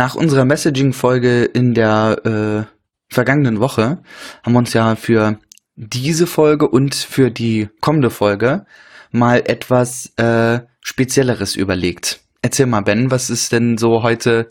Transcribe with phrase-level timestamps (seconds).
[0.00, 4.02] Nach unserer Messaging-Folge in der äh, vergangenen Woche
[4.42, 5.38] haben wir uns ja für
[5.76, 8.64] diese Folge und für die kommende Folge
[9.10, 12.20] mal etwas äh, Spezielleres überlegt.
[12.40, 14.48] Erzähl mal, Ben, was ist denn so heute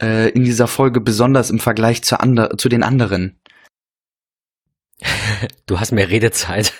[0.00, 3.40] äh, in dieser Folge besonders im Vergleich zu, ander zu den anderen?
[5.66, 6.72] Du hast mehr Redezeit.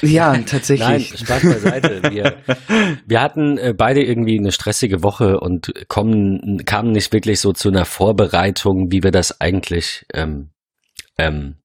[0.00, 0.88] Ja, tatsächlich.
[0.88, 2.02] Nein, Spaß beiseite.
[2.10, 2.36] Wir,
[3.06, 7.68] wir hatten äh, beide irgendwie eine stressige Woche und kommen, kamen nicht wirklich so zu
[7.68, 10.50] einer Vorbereitung, wie wir das eigentlich ähm,
[11.18, 11.56] ähm,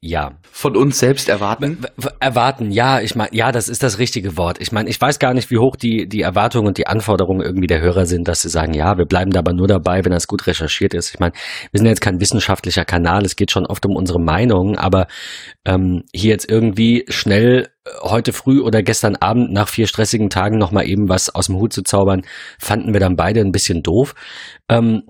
[0.00, 0.32] ja.
[0.52, 1.78] Von uns selbst erwarten?
[2.20, 4.60] Erwarten, ja, ich meine, ja, das ist das richtige Wort.
[4.60, 7.66] Ich meine, ich weiß gar nicht, wie hoch die, die Erwartungen und die Anforderungen irgendwie
[7.66, 10.28] der Hörer sind, dass sie sagen, ja, wir bleiben da aber nur dabei, wenn das
[10.28, 11.12] gut recherchiert ist.
[11.12, 11.32] Ich meine,
[11.72, 15.08] wir sind jetzt kein wissenschaftlicher Kanal, es geht schon oft um unsere Meinungen, aber
[15.64, 20.58] ähm, hier jetzt irgendwie schnell äh, heute früh oder gestern Abend nach vier stressigen Tagen
[20.58, 22.22] nochmal eben was aus dem Hut zu zaubern,
[22.60, 24.14] fanden wir dann beide ein bisschen doof.
[24.68, 25.02] Ähm,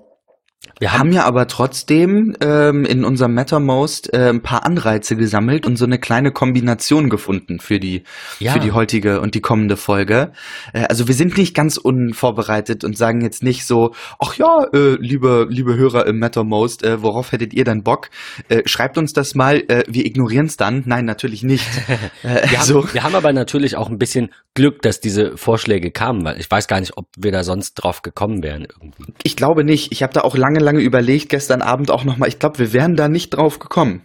[0.80, 5.76] wir haben ja aber trotzdem ähm, in unserem Mattermost äh, ein paar Anreize gesammelt und
[5.76, 8.04] so eine kleine Kombination gefunden für die
[8.38, 8.52] ja.
[8.52, 10.32] für die heutige und die kommende Folge.
[10.72, 14.96] Äh, also wir sind nicht ganz unvorbereitet und sagen jetzt nicht so, ach ja, äh,
[15.00, 18.10] liebe liebe Hörer im Mattermost, äh, worauf hättet ihr denn Bock?
[18.48, 19.62] Äh, schreibt uns das mal.
[19.68, 20.82] Äh, wir ignorieren es dann.
[20.86, 21.66] Nein, natürlich nicht.
[22.22, 22.82] Äh, wir, so.
[22.82, 26.50] haben, wir haben aber natürlich auch ein bisschen Glück, dass diese Vorschläge kamen, weil ich
[26.50, 29.12] weiß gar nicht, ob wir da sonst drauf gekommen wären irgendwie.
[29.22, 29.92] Ich glaube nicht.
[29.92, 32.28] Ich habe da auch lange lange überlegt, gestern Abend auch nochmal.
[32.28, 34.02] Ich glaube, wir wären da nicht drauf gekommen.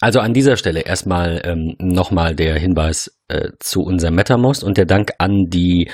[0.00, 4.86] Also an dieser Stelle erstmal ähm, nochmal der Hinweis äh, zu unserem MetaMost und der
[4.86, 5.90] Dank an die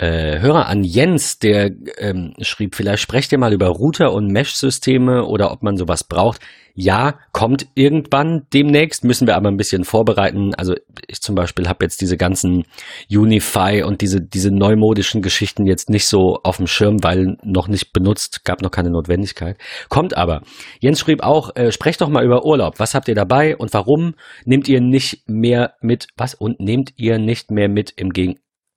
[0.00, 5.26] äh, Hörer, an Jens, der ähm, schrieb, vielleicht sprecht ihr mal über Router und Mesh-Systeme
[5.26, 6.40] oder ob man sowas braucht.
[6.74, 10.54] Ja, kommt irgendwann demnächst, müssen wir aber ein bisschen vorbereiten.
[10.54, 10.74] Also
[11.06, 12.64] ich zum Beispiel habe jetzt diese ganzen
[13.10, 17.92] Unify und diese, diese neumodischen Geschichten jetzt nicht so auf dem Schirm, weil noch nicht
[17.92, 19.58] benutzt, gab noch keine Notwendigkeit.
[19.90, 20.40] Kommt aber.
[20.78, 22.78] Jens schrieb auch, äh, sprecht doch mal über Urlaub.
[22.78, 24.14] Was habt ihr dabei und warum
[24.46, 26.32] nehmt ihr nicht mehr mit, was?
[26.32, 28.14] Und nehmt ihr nicht mehr mit im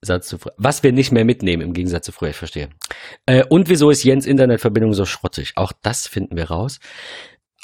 [0.04, 0.52] Gegensatz zu früher.
[0.58, 2.68] Was wir nicht mehr mitnehmen im Gegensatz zu früher, ich verstehe.
[3.26, 5.52] Äh, und wieso ist Jens Internetverbindung so schrottig?
[5.56, 6.78] Auch das finden wir raus.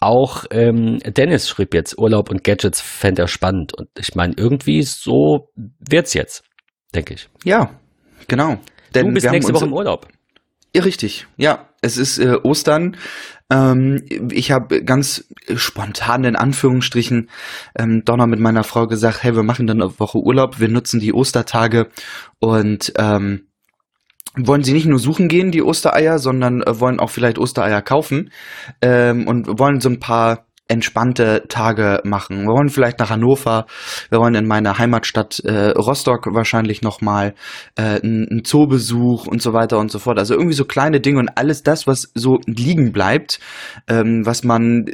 [0.00, 3.74] Auch ähm, Dennis schrieb jetzt, Urlaub und Gadgets fände er spannend.
[3.74, 6.42] Und ich meine, irgendwie so wird's jetzt,
[6.94, 7.28] denke ich.
[7.44, 7.78] Ja,
[8.26, 8.58] genau.
[8.94, 10.08] Denn du bist nächste Woche im Urlaub.
[10.74, 11.26] Ja, richtig.
[11.36, 12.96] Ja, es ist äh, Ostern.
[13.50, 15.24] Ähm, ich habe ganz
[15.56, 17.28] spontan in Anführungsstrichen
[17.76, 21.00] ähm, Donner mit meiner Frau gesagt, hey, wir machen dann eine Woche Urlaub, wir nutzen
[21.00, 21.88] die Ostertage
[22.38, 23.48] und ähm,
[24.36, 28.30] wollen sie nicht nur suchen gehen, die Ostereier, sondern äh, wollen auch vielleicht Ostereier kaufen
[28.80, 32.44] ähm, und wollen so ein paar entspannte Tage machen.
[32.44, 33.66] Wir wollen vielleicht nach Hannover,
[34.08, 37.34] wir wollen in meine Heimatstadt äh, Rostock wahrscheinlich nochmal
[37.76, 40.18] äh, einen Zoobesuch und so weiter und so fort.
[40.18, 43.40] Also irgendwie so kleine Dinge und alles das, was so liegen bleibt,
[43.88, 44.86] ähm, was man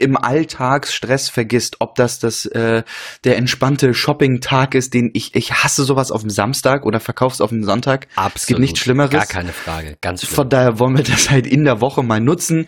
[0.00, 2.82] im Alltagsstress vergisst, ob das das äh,
[3.24, 7.50] der entspannte Shopping-Tag ist, den ich ich hasse sowas auf dem Samstag oder verkaufst auf
[7.50, 8.08] dem Sonntag.
[8.16, 8.36] Absolut.
[8.36, 9.12] Es gibt nichts Schlimmeres.
[9.12, 10.34] Gar keine Frage, ganz schlimm.
[10.34, 12.66] Von daher wollen wir das halt in der Woche mal nutzen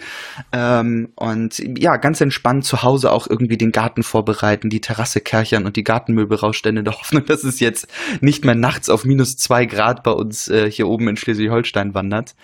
[0.52, 5.64] ähm, und ja, ganz entspannt zu Hause auch irgendwie den Garten vorbereiten, die Terrasse kerchern
[5.64, 7.88] und die Gartenmöbel rausstellen in der Hoffnung, dass es jetzt
[8.20, 12.34] nicht mehr nachts auf minus zwei Grad bei uns äh, hier oben in Schleswig-Holstein wandert.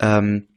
[0.00, 0.48] Ähm,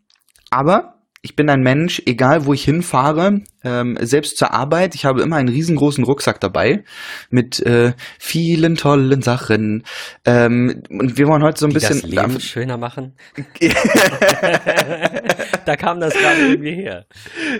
[0.50, 0.95] aber
[1.26, 5.38] ich bin ein Mensch, egal wo ich hinfahre, ähm, selbst zur Arbeit, ich habe immer
[5.38, 6.84] einen riesengroßen Rucksack dabei
[7.32, 9.86] mit äh, vielen tollen Sachen.
[10.24, 12.02] Ähm, und wir wollen heute so ein Die bisschen.
[12.02, 13.14] Das Leben schöner machen.
[15.66, 17.08] da kam das gerade irgendwie her.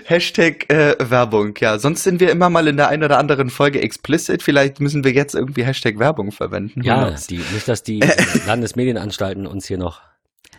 [0.04, 1.80] Hashtag äh, Werbung, ja.
[1.80, 4.44] Sonst sind wir immer mal in der einen oder anderen Folge explicit.
[4.44, 6.82] Vielleicht müssen wir jetzt irgendwie Hashtag Werbung verwenden.
[6.84, 7.98] Ja, die, nicht, dass die
[8.46, 10.02] Landesmedienanstalten uns hier noch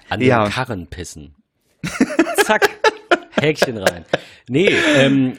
[0.10, 0.50] an den ja.
[0.50, 1.36] Karren pissen.
[2.48, 2.70] Zack.
[3.40, 4.06] Häkchen rein.
[4.50, 5.34] Nee, ähm,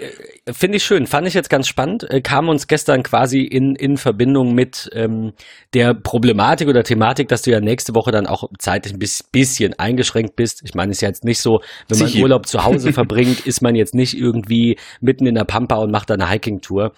[0.47, 1.07] finde ich schön.
[1.07, 2.05] Fand ich jetzt ganz spannend.
[2.11, 5.33] Äh, kam uns gestern quasi in, in Verbindung mit ähm,
[5.73, 8.99] der Problematik oder Thematik, dass du ja nächste Woche dann auch zeitlich ein
[9.33, 10.61] bisschen eingeschränkt bist.
[10.65, 13.63] Ich meine, es ist ja jetzt nicht so, wenn man Urlaub zu Hause verbringt, ist
[13.63, 16.93] man jetzt nicht irgendwie mitten in der Pampa und macht da eine Hiking-Tour.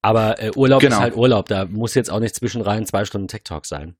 [0.00, 0.94] Aber äh, Urlaub genau.
[0.94, 1.48] ist halt Urlaub.
[1.48, 3.96] Da muss jetzt auch nicht zwischen rein zwei Stunden Tech Talk sein.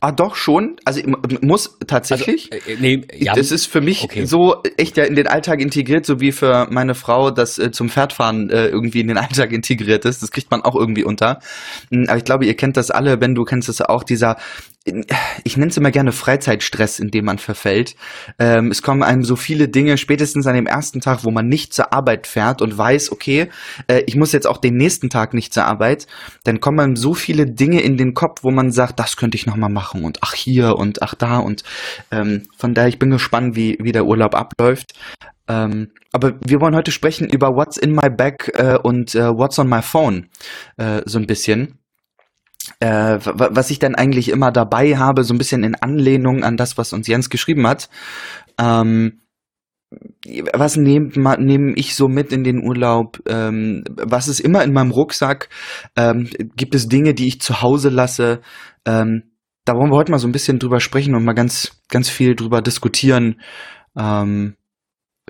[0.00, 0.76] Ah, doch schon.
[0.84, 1.02] Also
[1.40, 2.52] muss tatsächlich.
[2.52, 4.26] Also, äh, nee, ja, das ist für mich okay.
[4.26, 7.88] so echt ja in den Alltag integriert, so wie für meine Frau das äh, zum
[7.88, 10.22] Pferdfahren äh, irgendwie in den Alltag integriert ist.
[10.22, 11.40] Das kriegt man auch irgendwie unter.
[11.90, 14.36] Hm, aber ich glaube, ihr kennt das alle, Ben, du kennst das auch, dieser
[15.44, 17.96] ich nenne es immer gerne Freizeitstress, in dem man verfällt.
[18.38, 21.72] Ähm, es kommen einem so viele Dinge, spätestens an dem ersten Tag, wo man nicht
[21.72, 23.48] zur Arbeit fährt und weiß, okay,
[23.86, 26.06] äh, ich muss jetzt auch den nächsten Tag nicht zur Arbeit,
[26.44, 29.46] dann kommen einem so viele Dinge in den Kopf, wo man sagt, das könnte ich
[29.46, 31.62] nochmal machen und ach hier und ach da und
[32.10, 34.92] ähm, von daher, ich bin gespannt, wie, wie der Urlaub abläuft.
[35.48, 39.58] Ähm, aber wir wollen heute sprechen über What's in my bag äh, und äh, What's
[39.58, 40.28] on my phone
[40.76, 41.78] äh, so ein bisschen
[42.80, 46.78] äh, was ich dann eigentlich immer dabei habe, so ein bisschen in Anlehnung an das,
[46.78, 47.88] was uns Jens geschrieben hat.
[48.58, 49.20] Ähm,
[50.52, 53.22] was nehme nehm ich so mit in den Urlaub?
[53.26, 55.48] Ähm, was ist immer in meinem Rucksack?
[55.96, 58.40] Ähm, gibt es Dinge, die ich zu Hause lasse?
[58.84, 59.22] Ähm,
[59.64, 62.34] da wollen wir heute mal so ein bisschen drüber sprechen und mal ganz, ganz viel
[62.34, 63.40] drüber diskutieren.
[63.96, 64.56] Ähm,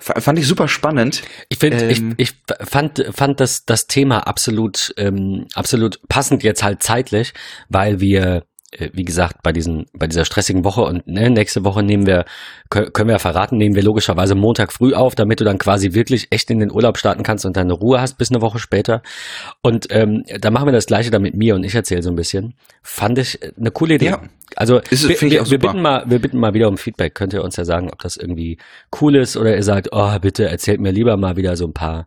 [0.01, 1.23] Fand ich super spannend.
[1.49, 2.35] Ich finde, ähm, ich, ich
[2.67, 7.35] fand, fand das, das Thema absolut, ähm, absolut passend jetzt halt zeitlich,
[7.69, 8.45] weil wir
[8.93, 12.27] wie gesagt, bei diesen, bei dieser stressigen Woche und ne, nächste Woche nehmen wir,
[12.69, 16.51] können wir verraten, nehmen wir logischerweise Montag früh auf, damit du dann quasi wirklich echt
[16.51, 19.03] in den Urlaub starten kannst und deine Ruhe hast bis eine Woche später.
[19.63, 22.17] Und ähm, da machen wir das Gleiche dann mit mir und ich erzähle so ein
[22.17, 22.55] bisschen.
[22.83, 24.07] Fand ich eine coole Idee.
[24.07, 24.23] Ja.
[24.55, 27.15] Also es, wir, wir, wir, bitten mal, wir bitten mal wieder um Feedback.
[27.15, 28.59] Könnt ihr uns ja sagen, ob das irgendwie
[29.01, 32.07] cool ist oder ihr sagt, oh bitte erzählt mir lieber mal wieder so ein paar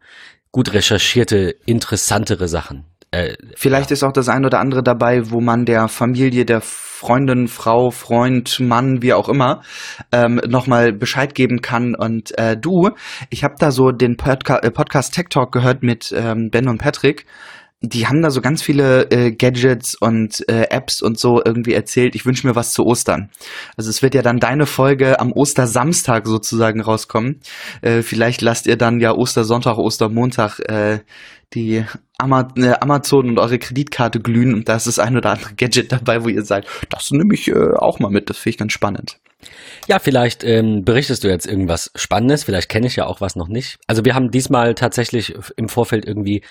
[0.51, 2.90] gut recherchierte, interessantere Sachen.
[3.11, 3.93] Äh, Vielleicht ja.
[3.93, 8.59] ist auch das ein oder andere dabei, wo man der Familie, der Freundin, Frau, Freund,
[8.59, 9.63] Mann, wie auch immer,
[10.11, 11.95] ähm, nochmal Bescheid geben kann.
[11.95, 12.91] Und äh, du,
[13.29, 16.77] ich habe da so den Podca äh, Podcast Tech Talk gehört mit ähm, Ben und
[16.77, 17.25] Patrick
[17.81, 22.13] die haben da so ganz viele äh, Gadgets und äh, Apps und so irgendwie erzählt.
[22.13, 23.29] Ich wünsche mir was zu Ostern.
[23.75, 27.41] Also es wird ja dann deine Folge am Ostersamstag sozusagen rauskommen.
[27.81, 30.99] Äh, vielleicht lasst ihr dann ja Ostersonntag, Ostermontag äh,
[31.53, 31.83] die
[32.19, 35.91] Ama äh, Amazon und eure Kreditkarte glühen und da ist das ein oder andere Gadget
[35.91, 38.29] dabei, wo ihr seid, das nehme ich äh, auch mal mit.
[38.29, 39.17] Das finde ich ganz spannend.
[39.87, 42.43] Ja, vielleicht ähm, berichtest du jetzt irgendwas Spannendes.
[42.43, 43.79] Vielleicht kenne ich ja auch was noch nicht.
[43.87, 46.43] Also wir haben diesmal tatsächlich im Vorfeld irgendwie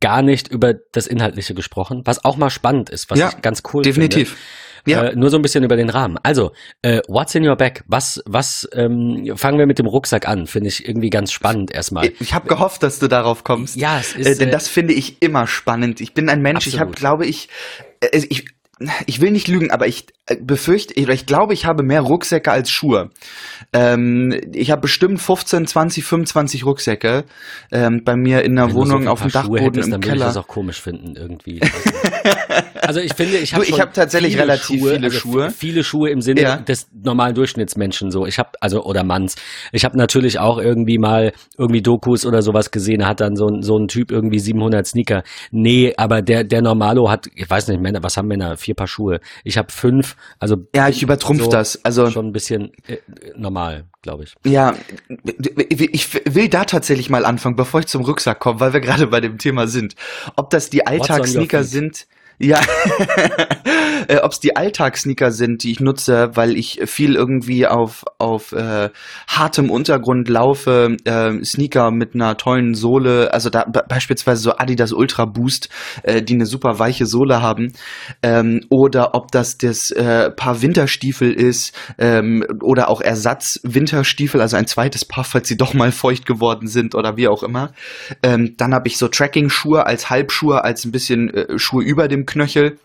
[0.00, 3.62] gar nicht über das Inhaltliche gesprochen, was auch mal spannend ist, was ja, ich ganz
[3.72, 4.30] cool definitiv.
[4.30, 4.42] finde.
[4.86, 5.04] Ja.
[5.04, 6.18] Äh, nur so ein bisschen über den Rahmen.
[6.22, 6.52] Also,
[6.82, 7.82] äh, what's in your bag?
[7.86, 10.46] Was, was, ähm, fangen wir mit dem Rucksack an?
[10.46, 12.12] Finde ich irgendwie ganz spannend erstmal.
[12.20, 13.76] Ich habe gehofft, dass du darauf kommst.
[13.76, 14.26] Ja, es ist.
[14.26, 16.00] Äh, denn das finde ich immer spannend.
[16.02, 16.74] Ich bin ein Mensch, absolut.
[16.74, 17.48] ich habe, glaube ich,
[18.00, 18.44] äh, ich,
[19.06, 22.50] ich will nicht lügen, aber ich äh, befürchte, oder ich glaube, ich habe mehr Rucksäcke
[22.50, 23.10] als Schuhe.
[23.72, 27.24] Ähm, ich habe bestimmt 15, 20, 25 Rucksäcke
[27.70, 30.00] ähm, bei mir in der Wenn Wohnung so auf dem Dachboden Schuhe hättest, im dann
[30.00, 30.14] Keller.
[30.14, 31.60] Würde ich das auch komisch finden irgendwie.
[32.86, 35.50] Also ich finde, ich habe ich habe tatsächlich viele relativ Schuhe, viele also Schuhe.
[35.50, 36.56] Viele Schuhe im Sinne ja.
[36.56, 38.26] des normalen Durchschnittsmenschen so.
[38.26, 39.36] Ich habe also oder Manns.
[39.72, 43.62] Ich habe natürlich auch irgendwie mal irgendwie Dokus oder sowas gesehen, hat dann so ein
[43.62, 45.22] so ein Typ irgendwie 700 Sneaker.
[45.50, 48.56] Nee, aber der der Normalo hat, ich weiß nicht, Männer, was haben Männer?
[48.56, 49.20] Vier Paar Schuhe.
[49.44, 51.84] Ich habe fünf, also Ja, ich übertrumpf so das.
[51.84, 52.98] Also schon ein bisschen äh,
[53.36, 54.34] normal, glaube ich.
[54.44, 54.74] Ja,
[55.68, 59.20] ich will da tatsächlich mal anfangen, bevor ich zum Rucksack komme, weil wir gerade bei
[59.20, 59.94] dem Thema sind.
[60.36, 62.06] Ob das die Alltagssneaker sind,
[62.38, 62.60] ja,
[64.08, 68.52] äh, ob es die Alltagssneaker sind, die ich nutze, weil ich viel irgendwie auf, auf
[68.52, 68.90] äh,
[69.28, 75.24] hartem Untergrund laufe, äh, Sneaker mit einer tollen Sohle, also da beispielsweise so Adidas Ultra
[75.26, 75.68] Boost,
[76.02, 77.72] äh, die eine super weiche Sohle haben,
[78.22, 84.56] ähm, oder ob das das äh, Paar Winterstiefel ist ähm, oder auch Ersatz Winterstiefel, also
[84.56, 87.72] ein zweites Paar, falls sie doch mal feucht geworden sind oder wie auch immer.
[88.22, 92.23] Ähm, dann habe ich so Tracking-Schuhe als Halbschuhe, als ein bisschen äh, Schuhe über dem
[92.26, 92.78] Knöchel.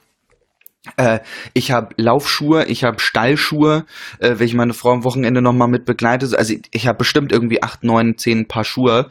[0.95, 1.19] Äh,
[1.53, 3.85] ich habe Laufschuhe, ich habe Stallschuhe,
[4.19, 6.33] äh, welche meine Frau am Wochenende nochmal mit begleitet.
[6.35, 9.09] Also ich, ich habe bestimmt irgendwie acht, neun, zehn Paar Schuhe,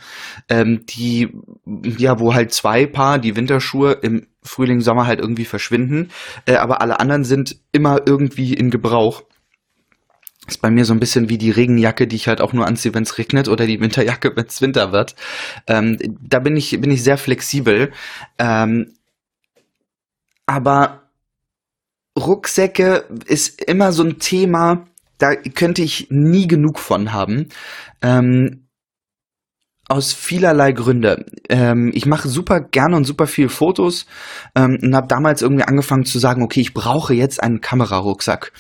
[0.48, 1.28] ähm, die,
[1.66, 6.10] ja, wo halt zwei Paar, die Winterschuhe im Frühling, Sommer halt irgendwie verschwinden,
[6.46, 9.24] äh, aber alle anderen sind immer irgendwie in Gebrauch.
[10.46, 12.94] Ist bei mir so ein bisschen wie die Regenjacke, die ich halt auch nur anziehe,
[12.94, 15.14] wenn es regnet, oder die Winterjacke, wenn es Winter wird.
[15.66, 17.92] Ähm, da bin ich, bin ich sehr flexibel.
[18.38, 18.94] Ähm,
[20.48, 21.02] aber
[22.18, 24.86] Rucksäcke ist immer so ein Thema,
[25.18, 27.50] da könnte ich nie genug von haben.
[28.00, 28.67] Ähm,
[29.88, 31.24] aus vielerlei Gründe.
[31.48, 34.06] Ähm, ich mache super gerne und super viel Fotos
[34.54, 38.52] ähm, und habe damals irgendwie angefangen zu sagen, okay, ich brauche jetzt einen Kamerarucksack.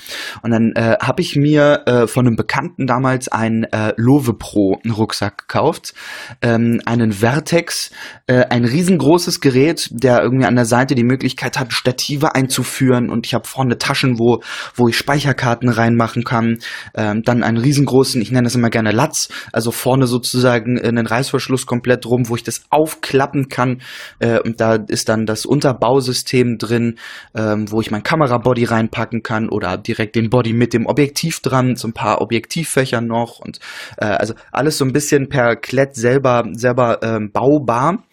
[0.42, 4.80] Und dann äh, habe ich mir äh, von einem Bekannten damals einen äh, Love Pro
[4.88, 5.92] Rucksack gekauft,
[6.40, 7.90] ähm, einen Vertex,
[8.26, 13.26] äh, ein riesengroßes Gerät, der irgendwie an der Seite die Möglichkeit hat, Stative einzuführen und
[13.26, 14.42] ich habe vorne Taschen, wo
[14.74, 16.58] wo ich Speicherkarten reinmachen kann.
[16.94, 21.66] Ähm, dann einen riesengroßen, ich nenne das immer gerne Latz, also vorne sozusagen einen Reißverschluss
[21.66, 23.82] komplett drum, wo ich das aufklappen kann.
[24.18, 26.98] Äh, und da ist dann das Unterbausystem drin,
[27.34, 31.76] ähm, wo ich mein Kamerabody reinpacken kann oder direkt den Body mit dem Objektiv dran,
[31.76, 33.58] so ein paar Objektivfächer noch und
[33.96, 38.04] äh, also alles so ein bisschen per Klett selber selber ähm, baubar.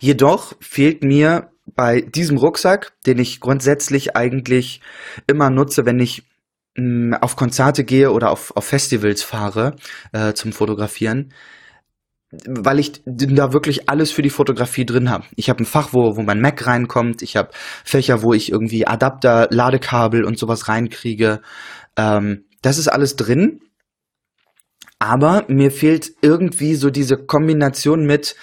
[0.00, 4.80] Jedoch fehlt mir bei diesem Rucksack, den ich grundsätzlich eigentlich
[5.26, 6.24] immer nutze, wenn ich
[6.76, 9.76] mm, auf Konzerte gehe oder auf, auf Festivals fahre
[10.12, 11.32] äh, zum Fotografieren,
[12.46, 15.24] weil ich da wirklich alles für die Fotografie drin habe.
[15.36, 17.22] Ich habe ein Fach, wo, wo mein Mac reinkommt.
[17.22, 17.50] Ich habe
[17.84, 21.40] Fächer, wo ich irgendwie Adapter, Ladekabel und sowas reinkriege.
[21.96, 23.60] Ähm, das ist alles drin.
[24.98, 28.34] Aber mir fehlt irgendwie so diese Kombination mit,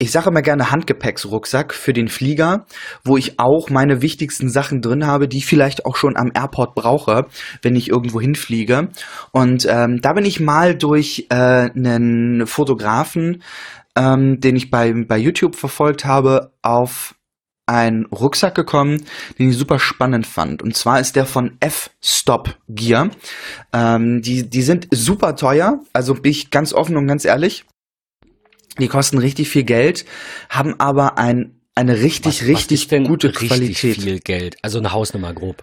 [0.00, 2.66] ich sage immer gerne Handgepäcksrucksack für den Flieger,
[3.02, 6.76] wo ich auch meine wichtigsten Sachen drin habe, die ich vielleicht auch schon am Airport
[6.76, 7.26] brauche,
[7.62, 8.88] wenn ich irgendwo hinfliege.
[9.32, 13.42] Und ähm, da bin ich mal durch äh, einen Fotografen,
[13.96, 17.16] ähm, den ich bei, bei YouTube verfolgt habe, auf
[17.66, 19.04] einen Rucksack gekommen,
[19.38, 20.62] den ich super spannend fand.
[20.62, 23.10] Und zwar ist der von F-Stop Gear.
[23.72, 27.64] Ähm, die, die sind super teuer, also bin ich ganz offen und ganz ehrlich.
[28.78, 30.04] Die kosten richtig viel Geld,
[30.48, 34.02] haben aber ein, eine richtig, was, richtig was gute richtig Qualität.
[34.02, 35.62] viel Geld, also eine Hausnummer grob.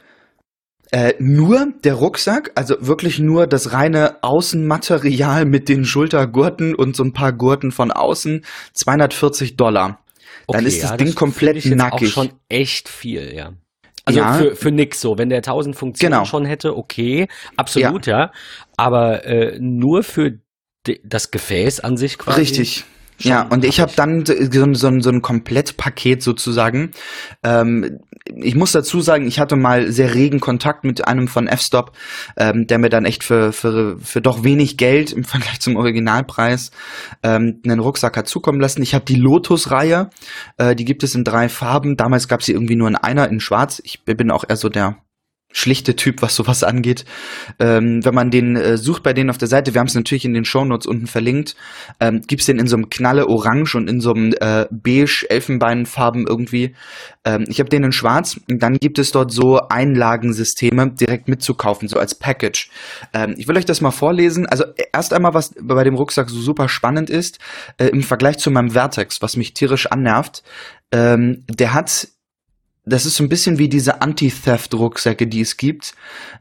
[0.92, 7.04] Äh, nur der Rucksack, also wirklich nur das reine Außenmaterial mit den Schultergurten und so
[7.04, 10.00] ein paar Gurten von außen, 240 Dollar.
[10.48, 12.10] Okay, Dann ist das ja, Ding das komplett ich nackig.
[12.10, 13.54] Auch schon echt viel, ja.
[14.06, 14.34] Also ja.
[14.34, 15.18] für, für nix so.
[15.18, 16.26] Wenn der 1000 Funktionen genau.
[16.26, 18.20] schon hätte, okay, absolut, ja.
[18.20, 18.32] ja.
[18.78, 20.40] Aber äh, nur für
[21.04, 22.42] das Gefäß an sich quasi.
[22.42, 22.86] Richtig.
[23.20, 26.92] Ja, und ich habe dann so, so, so ein Komplettpaket sozusagen.
[27.44, 28.00] Ähm,
[28.36, 31.92] ich muss dazu sagen, ich hatte mal sehr regen Kontakt mit einem von F-Stop,
[32.38, 36.72] ähm, der mir dann echt für, für, für doch wenig Geld im Vergleich zum Originalpreis
[37.24, 38.82] ähm, einen Rucksack hat zukommen lassen.
[38.82, 40.10] Ich habe die Lotus-Reihe,
[40.58, 41.98] äh, die gibt es in drei Farben.
[41.98, 43.82] Damals gab es sie irgendwie nur in einer, in schwarz.
[43.86, 44.98] Ich bin auch eher so der
[45.56, 47.06] schlichte Typ, was sowas angeht.
[47.60, 50.26] Ähm, wenn man den äh, sucht bei denen auf der Seite, wir haben es natürlich
[50.26, 51.56] in den Shownotes unten verlinkt,
[52.02, 56.28] ähm, gibt's den in so einem Knalle Orange und in so einem äh, beige Elfenbeinfarben
[56.28, 56.76] irgendwie.
[57.24, 61.88] Ähm, ich habe den in Schwarz und dann gibt es dort so Einlagensysteme direkt mitzukaufen,
[61.88, 62.70] so als Package.
[63.14, 64.46] Ähm, ich will euch das mal vorlesen.
[64.48, 67.40] Also erst einmal, was bei dem Rucksack so super spannend ist,
[67.78, 70.44] äh, im Vergleich zu meinem Vertex, was mich tierisch annervt,
[70.92, 72.10] ähm, der hat
[72.86, 75.94] das ist so ein bisschen wie diese Anti-Theft-Rucksäcke, die es gibt.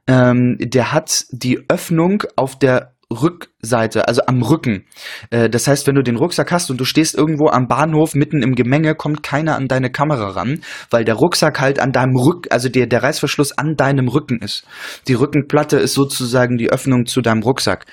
[0.07, 4.85] Ähm, der hat die Öffnung auf der Rückseite, also am Rücken.
[5.31, 8.43] Äh, das heißt, wenn du den Rucksack hast und du stehst irgendwo am Bahnhof mitten
[8.43, 10.61] im Gemenge, kommt keiner an deine Kamera ran,
[10.91, 14.67] weil der Rucksack halt an deinem Rücken, also der, der Reißverschluss an deinem Rücken ist.
[15.09, 17.87] Die Rückenplatte ist sozusagen die Öffnung zu deinem Rucksack.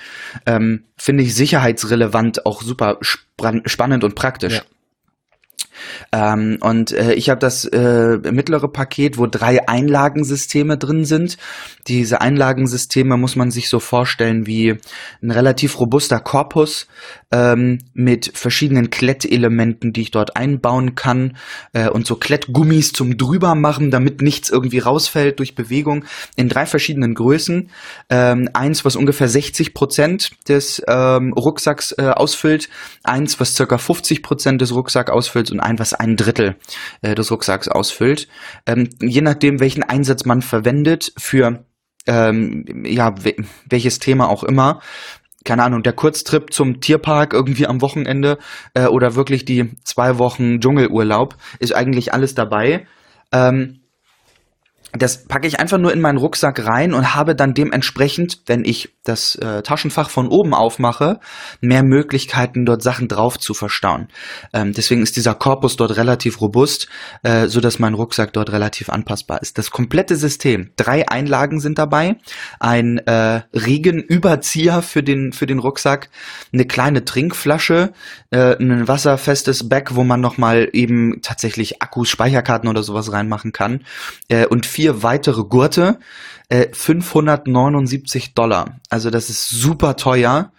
[0.46, 4.54] Ähm, Finde ich sicherheitsrelevant, auch super spannend und praktisch.
[4.54, 4.62] Ja.
[6.12, 11.36] Ähm, und äh, ich habe das äh, mittlere Paket, wo drei Einlagensysteme drin sind.
[11.86, 14.76] Diese Einlagensysteme muss man sich so vorstellen wie
[15.22, 16.86] ein relativ robuster Korpus
[17.32, 21.36] ähm, mit verschiedenen Klettelementen, die ich dort einbauen kann
[21.72, 26.04] äh, und so Klettgummis zum drüber machen, damit nichts irgendwie rausfällt durch Bewegung
[26.36, 27.70] in drei verschiedenen Größen.
[28.10, 32.68] Ähm, eins, was ungefähr 60 Prozent des ähm, Rucksacks äh, ausfüllt,
[33.02, 36.56] eins, was circa 50 Prozent des Rucksacks ausfüllt und ein, was ein Drittel
[37.00, 38.28] äh, des Rucksacks ausfüllt.
[38.66, 41.64] Ähm, je nachdem, welchen Einsatz man verwendet für
[42.06, 43.14] ähm, ja,
[43.68, 44.80] welches Thema auch immer.
[45.44, 48.38] Keine Ahnung, der Kurztrip zum Tierpark irgendwie am Wochenende
[48.74, 52.86] äh, oder wirklich die zwei Wochen Dschungelurlaub ist eigentlich alles dabei.
[53.32, 53.81] Ähm,
[54.92, 58.90] das packe ich einfach nur in meinen Rucksack rein und habe dann dementsprechend, wenn ich
[59.04, 61.18] das äh, Taschenfach von oben aufmache,
[61.60, 64.08] mehr Möglichkeiten, dort Sachen drauf zu verstauen.
[64.52, 66.88] Ähm, deswegen ist dieser Korpus dort relativ robust,
[67.22, 69.56] äh, so dass mein Rucksack dort relativ anpassbar ist.
[69.56, 72.16] Das komplette System, drei Einlagen sind dabei,
[72.60, 76.10] ein äh, Regenüberzieher für den für den Rucksack,
[76.52, 77.92] eine kleine Trinkflasche,
[78.30, 83.52] äh, ein wasserfestes Bag, wo man noch mal eben tatsächlich Akkus, Speicherkarten oder sowas reinmachen
[83.52, 83.84] kann
[84.28, 86.00] äh, und vier vier weitere Gurte,
[86.48, 88.80] äh, 579 Dollar.
[88.90, 90.50] Also das ist super teuer.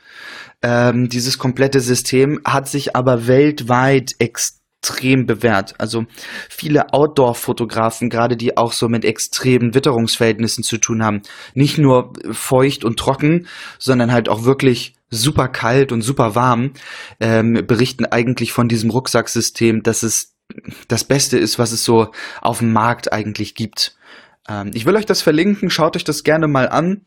[0.62, 5.75] Ähm, dieses komplette System hat sich aber weltweit extrem bewährt.
[5.77, 6.06] Also
[6.50, 11.22] viele Outdoor-Fotografen, gerade die auch so mit extremen Witterungsverhältnissen zu tun haben,
[11.53, 16.72] nicht nur feucht und trocken, sondern halt auch wirklich super kalt und super warm,
[17.20, 20.34] ähm, berichten eigentlich von diesem Rucksacksystem, dass es
[20.88, 22.12] das Beste ist, was es so
[22.42, 23.98] auf dem Markt eigentlich gibt.
[24.50, 27.06] Ähm, ich will euch das verlinken, schaut euch das gerne mal an.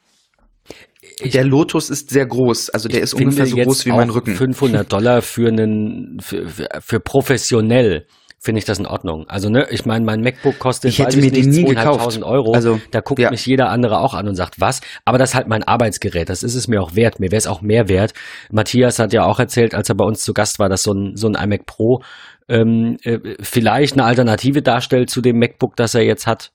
[1.21, 4.35] ich, der Lotus ist sehr groß, also der ist ungefähr so groß wie mein Rücken.
[4.35, 6.49] 500 Dollar für einen für,
[6.81, 8.07] für, professionell
[8.39, 9.27] finde ich das in Ordnung.
[9.29, 12.23] Also ne, ich meine, mein MacBook kostet ich hätte mir den nie gekauft.
[12.23, 12.53] Euro.
[12.53, 13.31] Also da guckt ja.
[13.31, 14.81] mich jeder andere auch an und sagt, was?
[15.05, 16.29] Aber das ist halt mein Arbeitsgerät.
[16.29, 17.19] Das ist es mir auch wert.
[17.19, 18.13] Mir wäre es auch mehr wert.
[18.51, 21.17] Matthias hat ja auch erzählt, als er bei uns zu Gast war, dass so ein
[21.17, 22.03] so ein iMac Pro
[22.49, 26.53] ähm, äh, vielleicht eine Alternative darstellt zu dem MacBook, das er jetzt hat.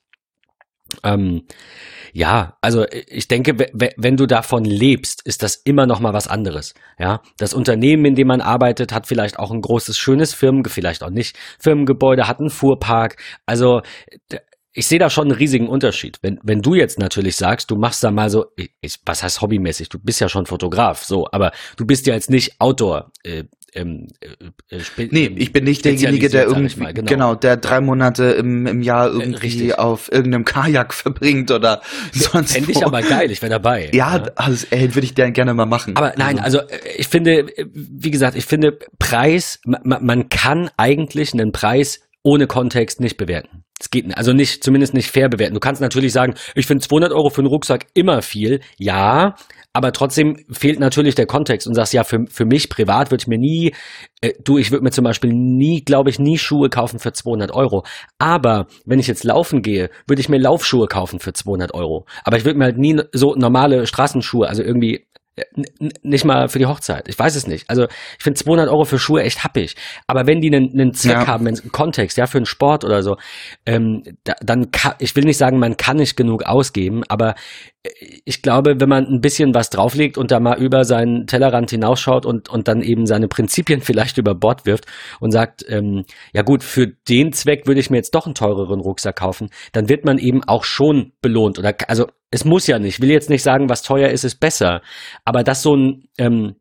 [1.02, 1.42] Ähm,
[2.12, 3.56] ja, also ich denke,
[3.96, 6.74] wenn du davon lebst, ist das immer noch mal was anderes.
[6.98, 11.02] Ja, das Unternehmen, in dem man arbeitet, hat vielleicht auch ein großes, schönes Firmen, vielleicht
[11.02, 13.16] auch nicht Firmengebäude, hat einen Fuhrpark.
[13.46, 13.80] Also
[14.74, 16.18] ich sehe da schon einen riesigen Unterschied.
[16.22, 19.88] Wenn, wenn du jetzt natürlich sagst, du machst da mal so, ich, was heißt hobbymäßig?
[19.88, 24.08] Du bist ja schon Fotograf, so, aber du bist ja jetzt nicht Outdoor, äh, ähm,
[24.20, 27.08] äh, äh nee, ich bin nicht derjenige, der irgendwie, mal, genau.
[27.08, 27.34] genau.
[27.34, 32.52] der drei Monate im, im Jahr äh, irgendwie äh, auf irgendeinem Kajak verbringt oder sonst
[32.52, 33.90] Fände ich aber geil, ich wäre dabei.
[33.92, 34.30] Ja, ja.
[34.36, 35.96] Also, ey, würde ich gerne mal machen.
[35.96, 41.32] Aber nein, also, also ich finde, wie gesagt, ich finde Preis, man, man kann eigentlich
[41.32, 43.64] einen Preis ohne Kontext nicht bewerten.
[43.80, 45.54] Es geht nicht, also nicht, zumindest nicht fair bewerten.
[45.54, 48.60] Du kannst natürlich sagen, ich finde 200 Euro für einen Rucksack immer viel.
[48.76, 49.34] Ja,
[49.72, 53.26] aber trotzdem fehlt natürlich der Kontext und sagst, ja, für, für mich privat würde ich
[53.26, 53.74] mir nie,
[54.20, 57.52] äh, du, ich würde mir zum Beispiel nie, glaube ich, nie Schuhe kaufen für 200
[57.52, 57.84] Euro.
[58.18, 62.06] Aber wenn ich jetzt laufen gehe, würde ich mir Laufschuhe kaufen für 200 Euro.
[62.24, 65.06] Aber ich würde mir halt nie so normale Straßenschuhe, also irgendwie
[66.02, 67.08] nicht mal für die Hochzeit.
[67.08, 67.70] Ich weiß es nicht.
[67.70, 69.76] Also ich finde 200 Euro für Schuhe echt happig.
[70.06, 71.26] Aber wenn die einen, einen Zweck ja.
[71.26, 73.16] haben, einen Kontext, ja, für einen Sport oder so,
[73.64, 77.34] ähm, da, dann kann, ich will nicht sagen, man kann nicht genug ausgeben, aber
[78.24, 82.26] ich glaube, wenn man ein bisschen was drauflegt und da mal über seinen Tellerrand hinausschaut
[82.26, 84.84] und, und dann eben seine Prinzipien vielleicht über Bord wirft
[85.18, 88.80] und sagt, ähm, ja gut, für den Zweck würde ich mir jetzt doch einen teureren
[88.80, 91.58] Rucksack kaufen, dann wird man eben auch schon belohnt.
[91.58, 92.94] Oder also es muss ja nicht.
[92.94, 94.82] Ich will jetzt nicht sagen, was teuer ist, ist besser.
[95.24, 96.56] Aber dass so ein ähm,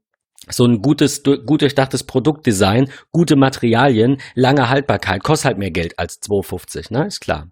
[0.49, 6.21] so ein gutes, gut durchdachtes Produktdesign, gute Materialien, lange Haltbarkeit, kostet halt mehr Geld als
[6.21, 7.07] 2,50, ne?
[7.07, 7.47] Ist klar.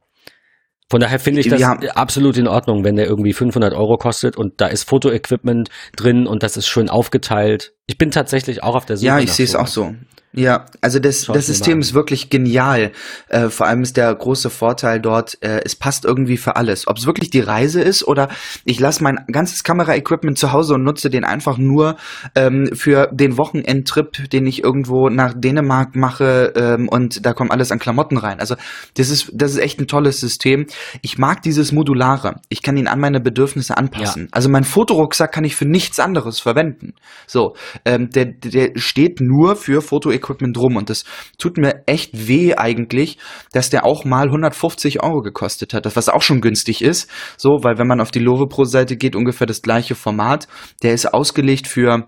[0.89, 4.59] Von daher finde ich das absolut in Ordnung, wenn der irgendwie 500 Euro kostet und
[4.59, 7.73] da ist Fotoequipment drin und das ist schön aufgeteilt.
[7.85, 9.05] Ich bin tatsächlich auch auf der Suche.
[9.05, 9.93] Ja, ich sehe es auch so.
[10.31, 12.91] Ja, also das, das System ist wirklich genial.
[13.29, 16.87] Äh, vor allem ist der große Vorteil dort, äh, es passt irgendwie für alles.
[16.87, 18.29] Ob es wirklich die Reise ist oder
[18.63, 21.97] ich lasse mein ganzes Kameraequipment zu Hause und nutze den einfach nur
[22.35, 27.71] ähm, für den Wochenendtrip, den ich irgendwo nach Dänemark mache ähm, und da kommt alles
[27.71, 28.39] an Klamotten rein.
[28.39, 28.55] Also
[28.97, 30.67] das ist, das ist echt ein tolles System.
[31.01, 32.35] Ich mag dieses Modulare.
[32.49, 34.23] Ich kann ihn an meine Bedürfnisse anpassen.
[34.23, 34.29] Ja.
[34.31, 36.93] Also mein Fotorucksack kann ich für nichts anderes verwenden.
[37.25, 41.03] So, ähm, der, der steht nur für Foto Equipment rum und das
[41.37, 43.17] tut mir echt weh eigentlich,
[43.51, 47.77] dass der auch mal 150 Euro gekostet hat, was auch schon günstig ist, so, weil
[47.77, 50.47] wenn man auf die Love Pro Seite geht, ungefähr das gleiche Format,
[50.83, 52.07] der ist ausgelegt für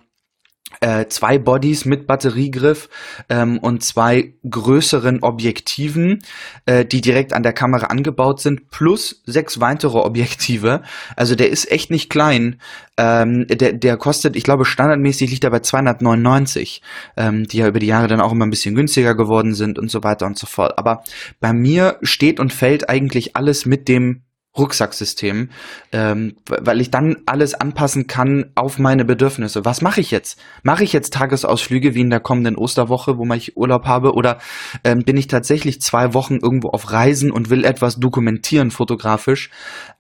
[0.80, 2.90] äh, zwei Bodies mit Batteriegriff
[3.30, 6.20] ähm, und zwei größeren Objektiven,
[6.66, 10.82] äh, die direkt an der Kamera angebaut sind, plus sechs weitere Objektive.
[11.16, 12.60] Also der ist echt nicht klein.
[12.98, 16.82] Ähm, der, der kostet, ich glaube, standardmäßig liegt er bei 299,
[17.18, 19.92] ähm, die ja über die Jahre dann auch immer ein bisschen günstiger geworden sind und
[19.92, 20.78] so weiter und so fort.
[20.78, 21.04] Aber
[21.40, 24.24] bei mir steht und fällt eigentlich alles mit dem
[24.58, 25.50] Rucksacksystem,
[25.94, 29.64] ähm, weil ich dann alles anpassen kann auf meine Bedürfnisse.
[29.64, 30.40] Was mache ich jetzt?
[30.64, 34.40] Mache ich jetzt Tagesausflüge wie in der kommenden Osterwoche, wo ich Urlaub habe, oder
[34.84, 39.52] ähm, bin ich tatsächlich zwei Wochen irgendwo auf Reisen und will etwas dokumentieren fotografisch?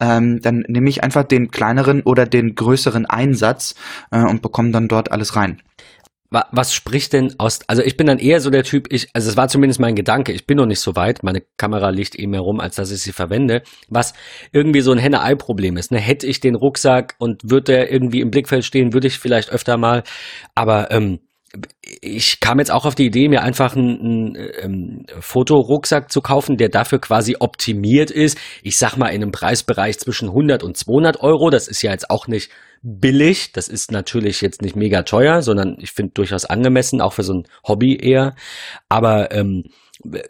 [0.02, 3.76] Ähm, dann nehme ich einfach den kleineren oder den größeren Einsatz
[4.12, 5.62] äh, und bekomme dann dort alles rein
[6.32, 9.36] was spricht denn aus, also ich bin dann eher so der Typ, ich, also es
[9.36, 12.62] war zumindest mein Gedanke, ich bin noch nicht so weit, meine Kamera liegt eben herum,
[12.62, 14.14] als dass ich sie verwende, was
[14.54, 15.92] irgendwie so ein Henne-Ei-Problem ist.
[15.92, 16.00] Ne?
[16.00, 19.78] Hätte ich den Rucksack und würde der irgendwie im Blickfeld stehen, würde ich vielleicht öfter
[19.78, 20.04] mal,
[20.56, 21.20] aber ähm,
[22.02, 26.56] ich kam jetzt auch auf die Idee, mir einfach einen, einen ähm, Fotorucksack zu kaufen,
[26.56, 28.38] der dafür quasi optimiert ist.
[28.64, 31.50] Ich sag mal in einem Preisbereich zwischen 100 und 200 Euro.
[31.50, 33.52] Das ist ja jetzt auch nicht billig.
[33.54, 37.34] Das ist natürlich jetzt nicht mega teuer, sondern ich finde durchaus angemessen, auch für so
[37.34, 38.36] ein Hobby eher.
[38.90, 39.66] Aber ähm,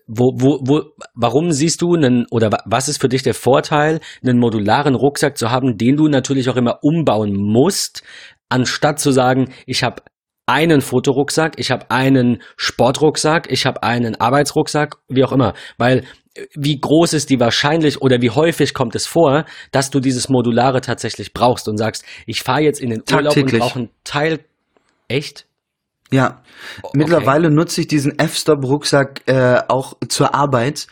[0.08, 0.84] wo, wo, wo,
[1.14, 5.50] warum siehst du einen, oder was ist für dich der Vorteil, einen modularen Rucksack zu
[5.50, 8.04] haben, den du natürlich auch immer umbauen musst,
[8.50, 10.04] anstatt zu sagen, ich habe
[10.46, 15.54] einen Fotorucksack, ich habe einen Sportrucksack, ich habe einen Arbeitsrucksack, wie auch immer.
[15.78, 16.04] Weil
[16.54, 20.82] wie groß ist die wahrscheinlich oder wie häufig kommt es vor, dass du dieses Modulare
[20.82, 24.40] tatsächlich brauchst und sagst, ich fahre jetzt in den Urlaub und brauche einen Teil.
[25.08, 25.46] Echt?
[26.12, 26.42] Ja,
[26.84, 26.98] okay.
[26.98, 30.88] mittlerweile nutze ich diesen F-Stop-Rucksack äh, auch zur Arbeit.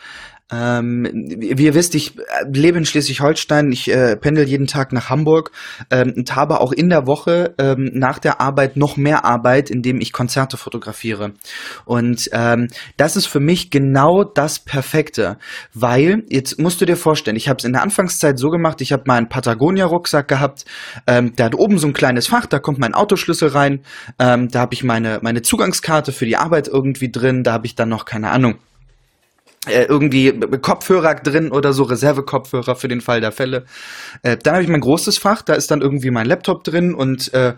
[0.52, 5.10] Ähm, wie ihr wisst, ich äh, lebe in Schleswig-Holstein, ich äh, pendel jeden Tag nach
[5.10, 5.52] Hamburg.
[5.90, 10.00] Ähm, und habe auch in der Woche ähm, nach der Arbeit noch mehr Arbeit, indem
[10.00, 11.32] ich Konzerte fotografiere.
[11.84, 15.38] Und ähm, das ist für mich genau das Perfekte,
[15.74, 18.92] weil jetzt musst du dir vorstellen, ich habe es in der Anfangszeit so gemacht, ich
[18.92, 20.64] habe meinen Patagonia-Rucksack gehabt,
[21.06, 23.80] ähm, der hat oben so ein kleines Fach, da kommt mein Autoschlüssel rein,
[24.18, 27.74] ähm, da habe ich meine, meine Zugangskarte für die Arbeit irgendwie drin, da habe ich
[27.74, 28.56] dann noch, keine Ahnung,
[29.66, 33.64] äh, irgendwie Kopfhörer drin oder so, Reservekopfhörer für den Fall der Fälle.
[34.22, 37.32] Äh, dann habe ich mein großes Fach, da ist dann irgendwie mein Laptop drin und
[37.34, 37.54] äh,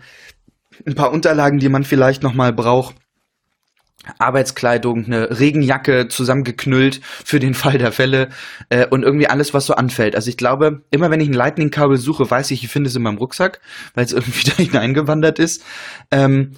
[0.86, 2.96] ein paar Unterlagen, die man vielleicht nochmal braucht.
[4.18, 8.30] Arbeitskleidung, eine Regenjacke zusammengeknüllt für den Fall der Fälle
[8.68, 10.16] äh, und irgendwie alles, was so anfällt.
[10.16, 13.02] Also ich glaube, immer wenn ich ein Lightning-Kabel suche, weiß ich, ich finde es in
[13.02, 13.60] meinem Rucksack,
[13.94, 15.62] weil es irgendwie da hineingewandert ist.
[16.10, 16.54] Ähm,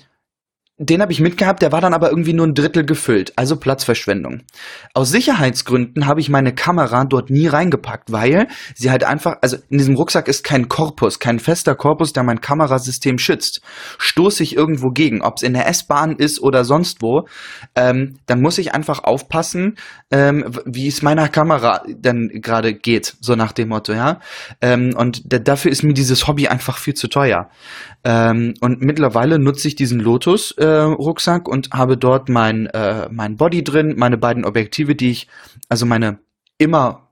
[0.77, 4.43] den habe ich mitgehabt, der war dann aber irgendwie nur ein Drittel gefüllt, also Platzverschwendung.
[4.93, 9.79] Aus Sicherheitsgründen habe ich meine Kamera dort nie reingepackt, weil sie halt einfach, also in
[9.79, 13.61] diesem Rucksack ist kein Korpus, kein fester Korpus, der mein Kamerasystem schützt.
[13.99, 17.29] Stoße ich irgendwo gegen, ob es in der S-Bahn ist oder sonst wo,
[17.77, 19.77] ähm, dann muss ich einfach aufpassen,
[20.11, 24.19] ähm, wie es meiner Kamera dann gerade geht, so nach dem Motto, ja.
[24.61, 27.49] Ähm, und dafür ist mir dieses Hobby einfach viel zu teuer.
[28.05, 33.65] Ähm, und mittlerweile nutze ich diesen Lotus äh, und habe dort mein, äh, mein Body
[33.65, 35.29] drin, meine beiden Objektive, die ich,
[35.69, 36.19] also meine
[36.59, 37.05] immer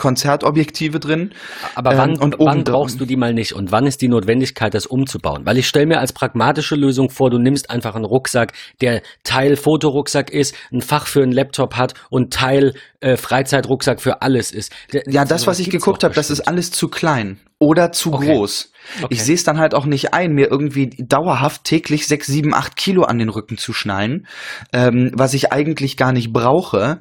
[0.00, 1.32] Konzertobjektive drin.
[1.74, 4.72] Aber wann, ähm, und wann brauchst du die mal nicht und wann ist die Notwendigkeit,
[4.72, 5.44] das umzubauen?
[5.44, 9.56] Weil ich stelle mir als pragmatische Lösung vor, du nimmst einfach einen Rucksack, der Teil
[9.56, 14.72] Fotorucksack ist, ein Fach für einen Laptop hat und Teil äh, Freizeitrucksack für alles ist.
[15.06, 18.26] Ja, das, was ich geguckt habe, das ist alles zu klein oder zu okay.
[18.26, 18.72] groß.
[19.02, 19.08] Okay.
[19.10, 22.76] Ich sehe es dann halt auch nicht ein, mir irgendwie dauerhaft täglich sechs, sieben, acht
[22.76, 24.26] Kilo an den Rücken zu schnallen,
[24.72, 26.98] ähm, was ich eigentlich gar nicht brauche,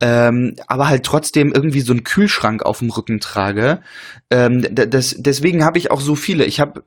[0.00, 3.80] ähm, aber halt trotzdem irgendwie so einen Kühlschrank auf dem Rücken trage.
[4.30, 6.44] Ähm, das, deswegen habe ich auch so viele.
[6.44, 6.84] Ich habe,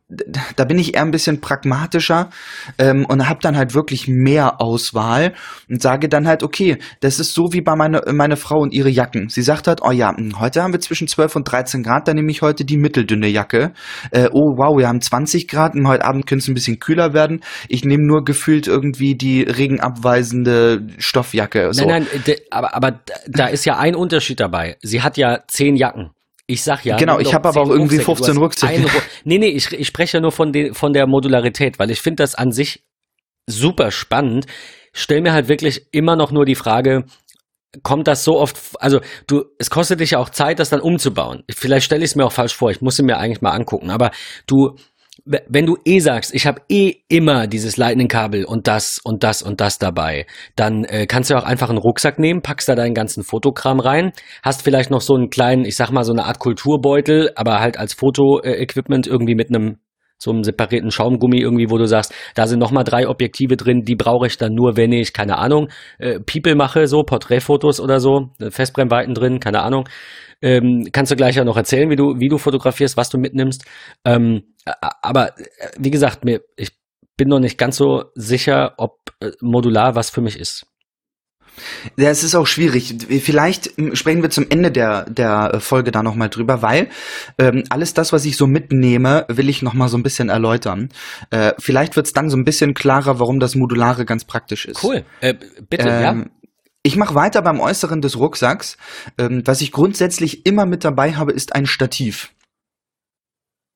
[0.55, 2.29] da bin ich eher ein bisschen pragmatischer
[2.77, 5.33] ähm, und habe dann halt wirklich mehr Auswahl
[5.69, 8.89] und sage dann halt, okay, das ist so wie bei meiner meine Frau und ihre
[8.89, 9.29] Jacken.
[9.29, 12.15] Sie sagt halt, oh ja, hm, heute haben wir zwischen 12 und 13 Grad, dann
[12.15, 13.73] nehme ich heute die mitteldünne Jacke.
[14.11, 17.13] Äh, oh wow, wir haben 20 Grad und heute Abend könnte es ein bisschen kühler
[17.13, 17.41] werden.
[17.67, 21.73] Ich nehme nur gefühlt irgendwie die regenabweisende Stoffjacke.
[21.73, 21.85] So.
[21.85, 24.77] Nein, nein, aber, aber da ist ja ein Unterschied dabei.
[24.81, 26.11] Sie hat ja zehn Jacken.
[26.47, 26.97] Ich sag ja.
[26.97, 28.83] Genau, ich habe aber auch irgendwie 15 Rucksäcke.
[28.83, 28.89] Ru
[29.23, 32.21] nee, nee, ich, ich spreche ja nur von, de, von der Modularität, weil ich finde
[32.23, 32.83] das an sich
[33.47, 34.45] super spannend.
[34.93, 37.05] Stell mir halt wirklich immer noch nur die Frage,
[37.83, 41.43] kommt das so oft, also du, es kostet dich ja auch Zeit, das dann umzubauen.
[41.49, 43.89] Vielleicht stelle ich es mir auch falsch vor, ich muss es mir eigentlich mal angucken,
[43.89, 44.11] aber
[44.47, 44.75] du,
[45.25, 49.61] wenn du eh sagst, ich habe eh immer dieses Lightning-Kabel und das und das und
[49.61, 53.23] das dabei, dann äh, kannst du auch einfach einen Rucksack nehmen, packst da deinen ganzen
[53.23, 54.11] Fotokram rein,
[54.43, 57.77] hast vielleicht noch so einen kleinen, ich sag mal so eine Art Kulturbeutel, aber halt
[57.77, 59.77] als Foto-Equipment irgendwie mit einem
[60.17, 63.95] so einem separierten Schaumgummi irgendwie, wo du sagst, da sind nochmal drei Objektive drin, die
[63.95, 68.29] brauche ich dann nur, wenn ich, keine Ahnung, äh, People mache, so Porträtfotos oder so,
[68.39, 69.87] äh, Festbrennweiten drin, keine Ahnung.
[70.41, 73.65] Ähm, kannst du gleich ja noch erzählen, wie du, wie du fotografierst, was du mitnimmst.
[74.03, 74.43] Ähm,
[75.01, 75.43] aber äh,
[75.77, 76.71] wie gesagt, mir, ich
[77.17, 80.67] bin noch nicht ganz so sicher, ob äh, modular was für mich ist.
[81.97, 82.95] Ja, es ist auch schwierig.
[83.21, 86.89] Vielleicht sprechen wir zum Ende der, der Folge da nochmal drüber, weil
[87.37, 90.89] ähm, alles das, was ich so mitnehme, will ich nochmal so ein bisschen erläutern.
[91.29, 94.83] Äh, vielleicht wird es dann so ein bisschen klarer, warum das Modulare ganz praktisch ist.
[94.83, 95.05] Cool.
[95.21, 95.35] Äh,
[95.69, 96.25] bitte, ähm, ja.
[96.83, 98.77] Ich mache weiter beim Äußeren des Rucksacks.
[99.17, 102.31] Ähm, was ich grundsätzlich immer mit dabei habe, ist ein Stativ.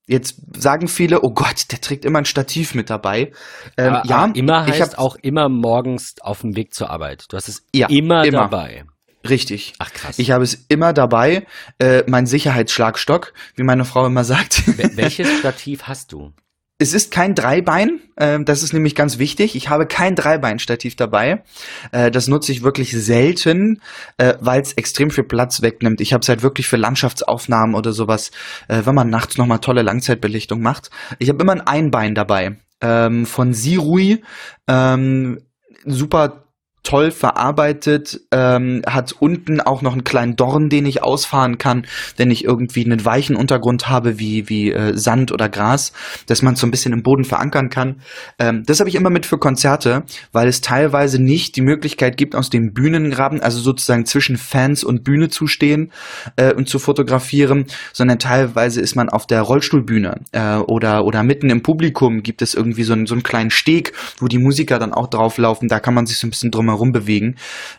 [0.10, 3.32] Jetzt sagen viele, oh Gott, der trägt immer ein Stativ mit dabei.
[3.78, 6.90] Ähm, aber, ja, aber immer heißt ich hab, auch immer morgens auf dem Weg zur
[6.90, 7.26] Arbeit.
[7.30, 8.86] Du hast es ja, immer, immer dabei.
[9.28, 9.74] Richtig.
[9.78, 10.18] Ach krass.
[10.18, 11.46] Ich habe es immer dabei.
[11.78, 14.64] Äh, mein Sicherheitsschlagstock, wie meine Frau immer sagt.
[14.98, 16.34] Welches Stativ hast du?
[16.82, 19.56] Es ist kein Dreibein, äh, das ist nämlich ganz wichtig.
[19.56, 21.44] Ich habe kein Dreibeinstativ dabei.
[21.92, 23.82] Äh, das nutze ich wirklich selten,
[24.18, 26.00] äh, weil es extrem viel Platz wegnimmt.
[26.00, 28.32] Ich habe es halt wirklich für Landschaftsaufnahmen oder sowas,
[28.70, 30.90] äh, wenn man nachts nochmal tolle Langzeitbelichtung macht.
[31.20, 32.56] Ich habe immer ein Einbein dabei.
[32.80, 34.24] Ähm, von Sirui.
[34.70, 35.42] Ähm,
[35.84, 36.46] super
[36.84, 41.86] toll verarbeitet, ähm, hat unten auch noch einen kleinen Dorn, den ich ausfahren kann,
[42.18, 45.92] wenn ich irgendwie einen weichen Untergrund habe, wie, wie äh, Sand oder Gras,
[46.28, 48.02] dass man so ein bisschen im Boden verankern kann.
[48.40, 52.36] Ähm, das habe ich immer mit für Konzerte, weil es teilweise nicht die Möglichkeit gibt,
[52.36, 55.92] aus dem Bühnengraben, also sozusagen zwischen Fans und Bühne zu stehen
[56.38, 61.50] äh, und zu fotografieren, sondern teilweise ist man auf der Rollstuhlbühne äh, oder, oder mitten
[61.50, 64.94] im Publikum gibt es irgendwie so einen, so einen kleinen Steg, wo die Musiker dann
[64.94, 67.36] auch drauflaufen, da kann man sich so ein bisschen drum herum bewegen.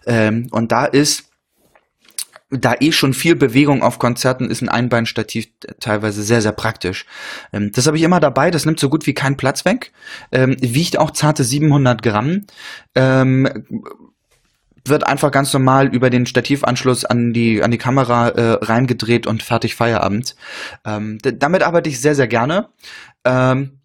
[0.07, 1.31] Ähm, und da ist
[2.51, 5.49] da eh schon viel Bewegung auf Konzerten ist ein Einbeinstativ
[5.79, 7.07] teilweise sehr, sehr praktisch.
[7.53, 9.93] Ähm, das habe ich immer dabei, das nimmt so gut wie keinen Platz weg,
[10.33, 12.47] ähm, wiegt auch zarte 700 Gramm,
[12.95, 13.49] ähm,
[14.85, 19.43] wird einfach ganz normal über den Stativanschluss an die, an die Kamera äh, reingedreht und
[19.43, 20.35] fertig Feierabend.
[20.83, 22.71] Damit arbeite ich sehr, sehr gerne.
[23.27, 23.80] Ähm,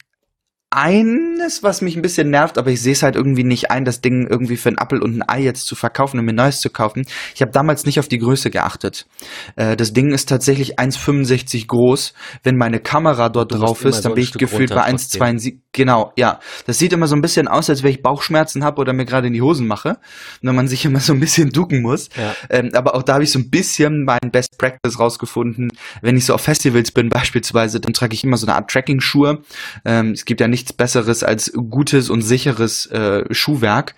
[0.75, 4.01] eines, was mich ein bisschen nervt, aber ich sehe es halt irgendwie nicht ein, das
[4.01, 6.69] Ding irgendwie für ein Apfel und ein Ei jetzt zu verkaufen und mir Neues zu
[6.69, 7.05] kaufen.
[7.33, 9.07] Ich habe damals nicht auf die Größe geachtet.
[9.55, 12.13] Äh, das Ding ist tatsächlich 1,65 groß.
[12.43, 15.59] Wenn meine Kamera dort drauf ist, dann bin ich Stück gefühlt bei 1,72.
[15.71, 16.39] Genau, ja.
[16.65, 19.27] Das sieht immer so ein bisschen aus, als wenn ich Bauchschmerzen habe oder mir gerade
[19.27, 19.97] in die Hosen mache.
[20.41, 22.09] Wenn man sich immer so ein bisschen ducken muss.
[22.17, 22.33] Ja.
[22.49, 25.69] Ähm, aber auch da habe ich so ein bisschen mein Best Practice rausgefunden.
[26.01, 29.39] Wenn ich so auf Festivals bin beispielsweise, dann trage ich immer so eine Art Tracking-Schuhe.
[29.85, 33.93] Ähm, es gibt ja nichts Besseres als gutes und sicheres äh, Schuhwerk.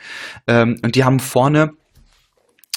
[0.48, 1.72] Ähm, und die haben vorne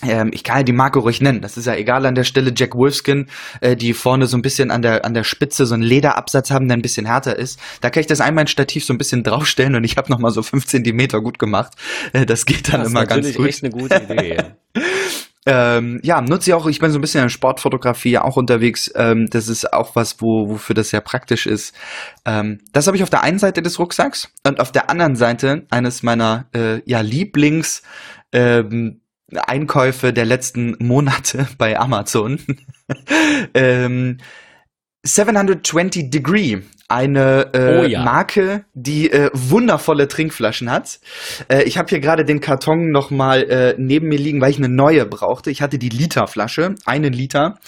[0.03, 2.55] ähm, ich kann ja die Marke ruhig nennen, das ist ja egal an der Stelle,
[2.57, 3.27] Jack Wolfskin,
[3.61, 6.69] äh, die vorne so ein bisschen an der, an der Spitze so einen Lederabsatz haben,
[6.69, 7.61] der ein bisschen härter ist.
[7.83, 10.31] Da kann ich das einmal ein Stativ so ein bisschen draufstellen und ich habe nochmal
[10.31, 11.75] so fünf Zentimeter gut gemacht.
[12.15, 13.35] Äh, das geht dann das immer ganz gut.
[13.35, 14.39] Das ist echt eine gute Idee.
[15.47, 18.91] Ähm, ja, nutze ich auch, ich bin so ein bisschen in Sportfotografie auch unterwegs.
[18.95, 21.75] Ähm, das ist auch was, wo, wofür das sehr praktisch ist.
[22.27, 25.67] Ähm, das habe ich auf der einen Seite des Rucksacks und auf der anderen Seite
[25.71, 27.83] eines meiner äh, ja, Lieblings
[28.33, 29.01] ähm,
[29.35, 32.41] Einkäufe der letzten Monate bei Amazon.
[33.55, 34.19] ähm,
[35.05, 38.03] 720 Degree eine äh, oh ja.
[38.03, 41.01] Marke, die äh, wundervolle Trinkflaschen hat.
[41.49, 44.59] Äh, ich habe hier gerade den Karton noch mal äh, neben mir liegen, weil ich
[44.59, 45.51] eine neue brauchte.
[45.51, 47.59] Ich hatte die Literflasche, einen Liter.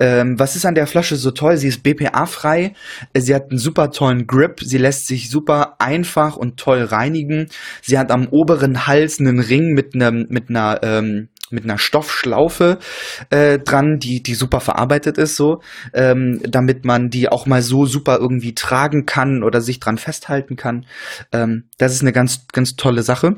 [0.00, 1.56] Ähm, was ist an der Flasche so toll?
[1.56, 2.74] Sie ist BPA-frei.
[3.16, 4.60] Sie hat einen super tollen Grip.
[4.60, 7.46] Sie lässt sich super einfach und toll reinigen.
[7.82, 12.78] Sie hat am oberen Hals einen Ring mit einem mit einer ähm, mit einer Stoffschlaufe
[13.30, 15.60] äh, dran, die die super verarbeitet ist, so,
[15.92, 20.56] ähm, damit man die auch mal so super irgendwie tragen kann oder sich dran festhalten
[20.56, 20.86] kann.
[21.32, 23.36] Ähm, das ist eine ganz ganz tolle Sache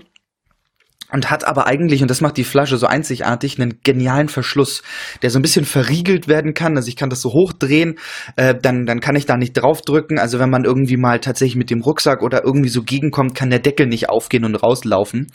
[1.11, 4.83] und hat aber eigentlich, und das macht die Flasche so einzigartig, einen genialen Verschluss,
[5.23, 6.77] der so ein bisschen verriegelt werden kann.
[6.77, 7.99] Also ich kann das so hochdrehen,
[8.37, 10.19] äh, dann, dann kann ich da nicht draufdrücken.
[10.19, 13.59] Also wenn man irgendwie mal tatsächlich mit dem Rucksack oder irgendwie so gegenkommt, kann der
[13.59, 15.29] Deckel nicht aufgehen und rauslaufen.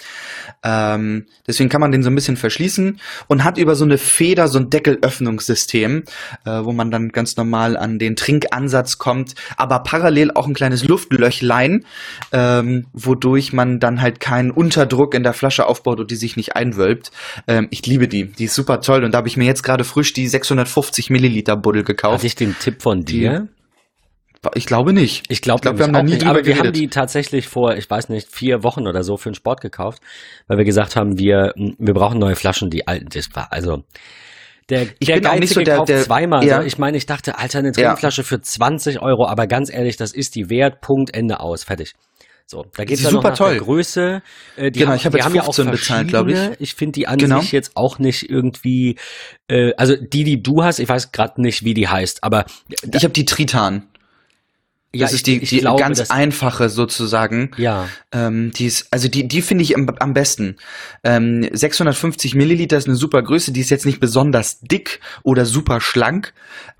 [0.63, 4.47] Ähm, deswegen kann man den so ein bisschen verschließen und hat über so eine Feder
[4.47, 6.03] so ein Deckelöffnungssystem,
[6.45, 10.87] äh, wo man dann ganz normal an den Trinkansatz kommt, aber parallel auch ein kleines
[10.87, 11.85] Luftlöchlein,
[12.31, 16.35] ähm, wodurch man dann halt keinen Unterdruck in der Flasche Flasche aufbaut und die sich
[16.35, 17.11] nicht einwölbt.
[17.47, 18.25] Ähm, ich liebe die.
[18.25, 19.03] Die ist super toll.
[19.03, 22.15] Und da habe ich mir jetzt gerade frisch die 650 Milliliter Buddel gekauft.
[22.15, 23.47] Hatte ich den Tipp von dir?
[24.55, 25.23] Ich glaube nicht.
[25.29, 27.89] Ich glaube, glaub, wir haben da nie nicht, aber wir haben die tatsächlich vor, ich
[27.89, 30.01] weiß nicht, vier Wochen oder so für den Sport gekauft,
[30.47, 33.83] weil wir gesagt haben, wir, wir brauchen neue Flaschen, die alten, das war, also,
[34.69, 36.45] der, ich der bin auch nicht so der, der zweimal.
[36.45, 36.61] Ja.
[36.61, 38.27] Ich meine, ich dachte, Alter, eine Trinkflasche ja.
[38.27, 41.93] für 20 Euro, aber ganz ehrlich, das ist die Wert, Punkt, Ende aus, fertig.
[42.45, 43.57] So, da geht es ja super noch toll.
[43.57, 44.21] Größe.
[44.57, 46.39] Äh, die genau, haben, ich habe jetzt haben 15 ja auch bezahlt, glaube ich.
[46.59, 47.41] Ich finde die an genau.
[47.41, 48.97] sich jetzt auch nicht irgendwie,
[49.47, 53.03] äh, also die, die du hast, ich weiß gerade nicht, wie die heißt, aber ich
[53.03, 53.87] habe die Tritan.
[54.95, 57.49] Ja, das ist die, die glaube, ganz einfache sozusagen.
[57.57, 57.89] Ja.
[58.11, 60.57] Ähm, die ist, also die, die finde ich am, am besten.
[61.03, 63.51] Ähm, 650 Milliliter ist eine super Größe.
[63.51, 66.35] Die ist jetzt nicht besonders dick oder super schlank.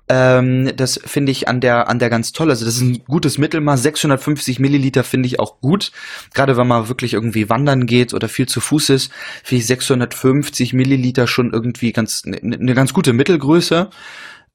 [0.08, 2.50] Ähm, das finde ich an der, an der ganz toll.
[2.50, 3.82] Also das ist ein gutes Mittelmaß.
[3.82, 5.92] 650 Milliliter finde ich auch gut.
[6.34, 9.10] Gerade wenn man wirklich irgendwie wandern geht oder viel zu Fuß ist,
[9.42, 13.88] finde ich 650 Milliliter schon irgendwie ganz, eine ne ganz gute Mittelgröße.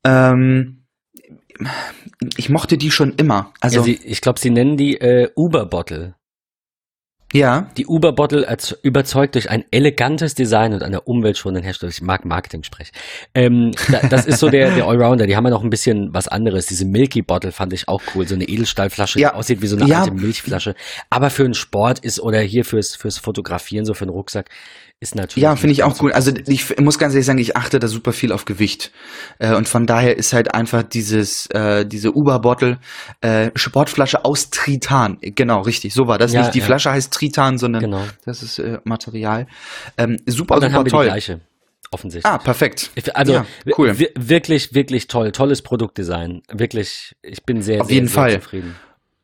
[0.04, 0.84] Ähm,
[2.38, 3.52] ich mochte die schon immer.
[3.60, 6.16] Also ja, sie, ich glaube, sie nennen die äh, Uber-Bottle.
[7.34, 7.70] Ja.
[7.78, 8.48] Die Uber-Bottle
[8.82, 11.92] überzeugt durch ein elegantes Design und eine umweltschonende Herstellung.
[11.92, 12.92] Ich mag Marketing-Sprech.
[13.36, 15.28] Ähm, da, das ist so der, der Allrounder.
[15.28, 16.66] Die haben ja noch ein bisschen was anderes.
[16.66, 18.28] Diese Milky Bottle fand ich auch cool.
[18.28, 19.30] So eine Edelstahlflasche, ja.
[19.30, 20.02] die aussieht wie so eine ja.
[20.02, 20.76] alte Milchflasche.
[21.10, 24.50] Aber für einen Sport ist oder hier fürs, fürs Fotografieren, so für einen Rucksack,
[25.02, 25.44] ist natürlich.
[25.44, 26.12] Ja, finde ich auch cool.
[26.12, 28.92] Also ich muss ganz ehrlich sagen, ich achte da super viel auf Gewicht.
[29.40, 32.80] Äh, und von daher ist halt einfach dieses, äh, diese Uber-Bottle,
[33.22, 35.18] äh, Sportflasche aus Tritan.
[35.22, 35.94] Genau, richtig.
[35.94, 36.54] So war das ja, nicht.
[36.54, 36.66] Die ja.
[36.66, 38.04] Flasche heißt Tritan, sondern genau.
[38.26, 39.48] das ist äh, Material.
[39.98, 41.06] Ähm, super, Und dann super haben wir toll.
[41.06, 41.40] Die gleiche.
[41.92, 42.32] Offensichtlich.
[42.32, 42.92] Ah, perfekt.
[43.14, 43.46] Also ja,
[43.78, 43.98] cool.
[43.98, 45.32] wirklich, wirklich toll.
[45.32, 46.44] Tolles Produktdesign.
[46.52, 48.42] Wirklich, ich bin sehr, auf sehr, jeden sehr Fall.
[48.42, 48.76] zufrieden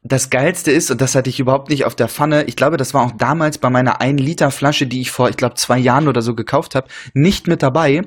[0.08, 2.94] das Geilste ist, und das hatte ich überhaupt nicht auf der Pfanne, ich glaube, das
[2.94, 6.08] war auch damals bei meiner 1 Liter Flasche, die ich vor, ich glaube, zwei Jahren
[6.08, 8.04] oder so gekauft habe, nicht mit dabei.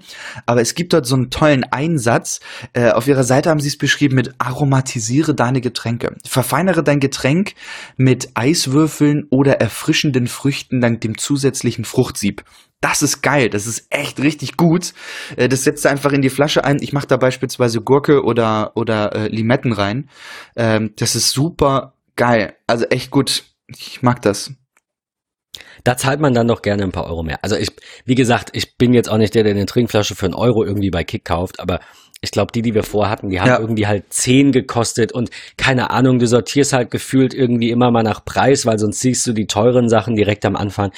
[0.47, 2.39] Aber es gibt dort so einen tollen Einsatz.
[2.73, 6.15] Äh, auf ihrer Seite haben sie es beschrieben mit aromatisiere deine Getränke.
[6.25, 7.55] Verfeinere dein Getränk
[7.97, 12.45] mit Eiswürfeln oder erfrischenden Früchten dank dem zusätzlichen Fruchtsieb.
[12.81, 14.93] Das ist geil, das ist echt richtig gut.
[15.37, 16.79] Äh, das setzt du einfach in die Flasche ein.
[16.81, 20.09] Ich mache da beispielsweise Gurke oder, oder äh, Limetten rein.
[20.57, 22.55] Ähm, das ist super geil.
[22.67, 23.45] Also echt gut.
[23.67, 24.53] Ich mag das.
[25.85, 27.39] Da zahlt man dann doch gerne ein paar Euro mehr.
[27.43, 27.71] Also ich,
[28.05, 30.91] wie gesagt, ich bin jetzt auch nicht der, der eine Trinkflasche für einen Euro irgendwie
[30.91, 31.81] bei Kick kauft, aber
[32.21, 33.61] ich glaube, die, die wir vorhatten, die haben ja.
[33.61, 38.25] irgendwie halt zehn gekostet und keine Ahnung, du sortierst halt gefühlt irgendwie immer mal nach
[38.25, 40.91] Preis, weil sonst siehst du die teuren Sachen direkt am Anfang.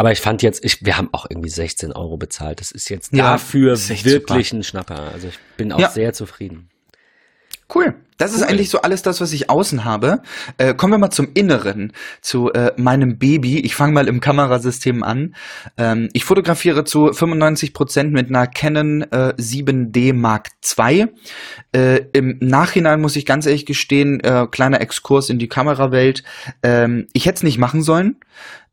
[0.00, 2.62] Aber ich fand jetzt, ich, wir haben auch irgendwie 16 Euro bezahlt.
[2.62, 4.56] Das ist jetzt ja, dafür wirklich super.
[4.58, 4.98] ein Schnapper.
[5.12, 5.90] Also ich bin auch ja.
[5.90, 6.70] sehr zufrieden.
[7.74, 7.94] Cool.
[8.16, 10.22] Das ist eigentlich so alles das, was ich außen habe.
[10.56, 13.60] Äh, kommen wir mal zum Inneren, zu äh, meinem Baby.
[13.60, 15.34] Ich fange mal im Kamerasystem an.
[15.76, 21.08] Ähm, ich fotografiere zu 95 Prozent mit einer Canon äh, 7D Mark II.
[21.72, 26.24] Äh, Im Nachhinein muss ich ganz ehrlich gestehen, äh, kleiner Exkurs in die Kamerawelt.
[26.62, 28.16] Ähm, ich hätte es nicht machen sollen.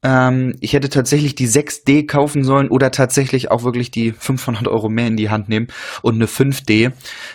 [0.07, 4.87] Ähm, ich hätte tatsächlich die 6D kaufen sollen oder tatsächlich auch wirklich die 500 Euro
[4.87, 5.67] mehr in die Hand nehmen
[6.01, 6.93] und eine 5D.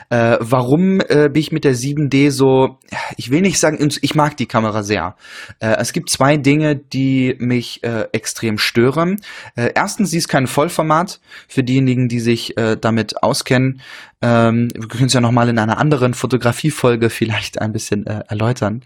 [0.09, 2.79] Äh, warum äh, bin ich mit der 7D so,
[3.19, 5.17] ich will nicht sagen, ich mag die Kamera sehr.
[5.59, 9.21] Äh, es gibt zwei Dinge, die mich äh, extrem stören.
[9.55, 13.83] Äh, erstens, sie ist kein Vollformat für diejenigen, die sich äh, damit auskennen.
[14.23, 18.85] Ähm, wir können es ja nochmal in einer anderen Fotografiefolge vielleicht ein bisschen erläutern.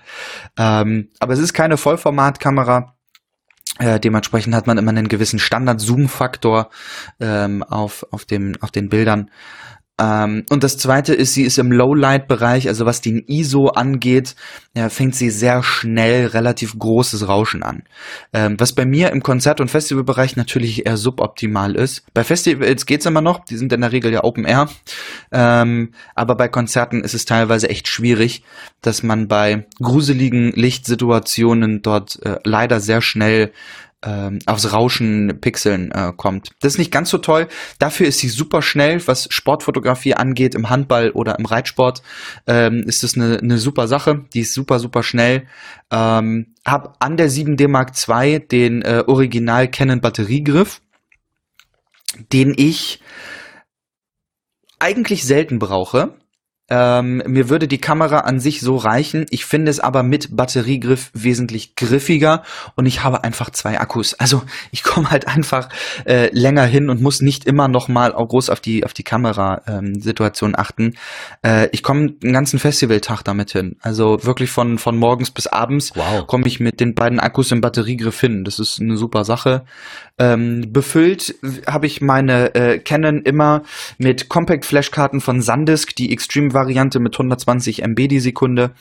[0.56, 2.95] Ähm, aber es ist keine Vollformatkamera
[3.78, 6.70] äh, dementsprechend hat man immer einen gewissen Standard-Zoom-Faktor
[7.20, 9.30] ähm, auf, auf, dem, auf den Bildern.
[9.98, 14.36] Ähm, und das zweite ist, sie ist im Lowlight-Bereich, also was den ISO angeht,
[14.74, 17.84] ja, fängt sie sehr schnell relativ großes Rauschen an.
[18.34, 22.04] Ähm, was bei mir im Konzert- und Festivalbereich natürlich eher suboptimal ist.
[22.12, 24.68] Bei Festivals geht's immer noch, die sind in der Regel ja Open Air.
[25.32, 28.42] Ähm, aber bei Konzerten ist es teilweise echt schwierig,
[28.82, 33.50] dass man bei gruseligen Lichtsituationen dort äh, leider sehr schnell
[34.04, 36.50] ähm, aufs Rauschen Pixeln äh, kommt.
[36.60, 37.48] Das ist nicht ganz so toll.
[37.78, 42.02] Dafür ist sie super schnell, was Sportfotografie angeht, im Handball oder im Reitsport.
[42.46, 44.24] Ähm, ist das eine, eine super Sache.
[44.34, 45.46] Die ist super, super schnell.
[45.90, 50.82] Ähm, hab an der 7D Mark II den äh, Original Canon Batteriegriff,
[52.32, 53.00] den ich
[54.78, 56.14] eigentlich selten brauche
[56.68, 59.26] ähm, mir würde die Kamera an sich so reichen.
[59.30, 62.42] Ich finde es aber mit Batteriegriff wesentlich griffiger
[62.74, 64.14] und ich habe einfach zwei Akkus.
[64.14, 65.68] Also ich komme halt einfach
[66.06, 69.04] äh, länger hin und muss nicht immer noch mal auch groß auf die auf die
[69.04, 70.94] Kamerasituation ähm, achten.
[71.42, 73.76] Äh, ich komme einen ganzen Festivaltag damit hin.
[73.80, 76.26] Also wirklich von von morgens bis abends wow.
[76.26, 78.44] komme ich mit den beiden Akkus im Batteriegriff hin.
[78.44, 79.64] Das ist eine super Sache.
[80.18, 83.62] Ähm, befüllt habe ich meine äh, Canon immer
[83.98, 88.72] mit Compact Flashkarten von Sandisk, die Extreme Variante mit 120 MB die Sekunde.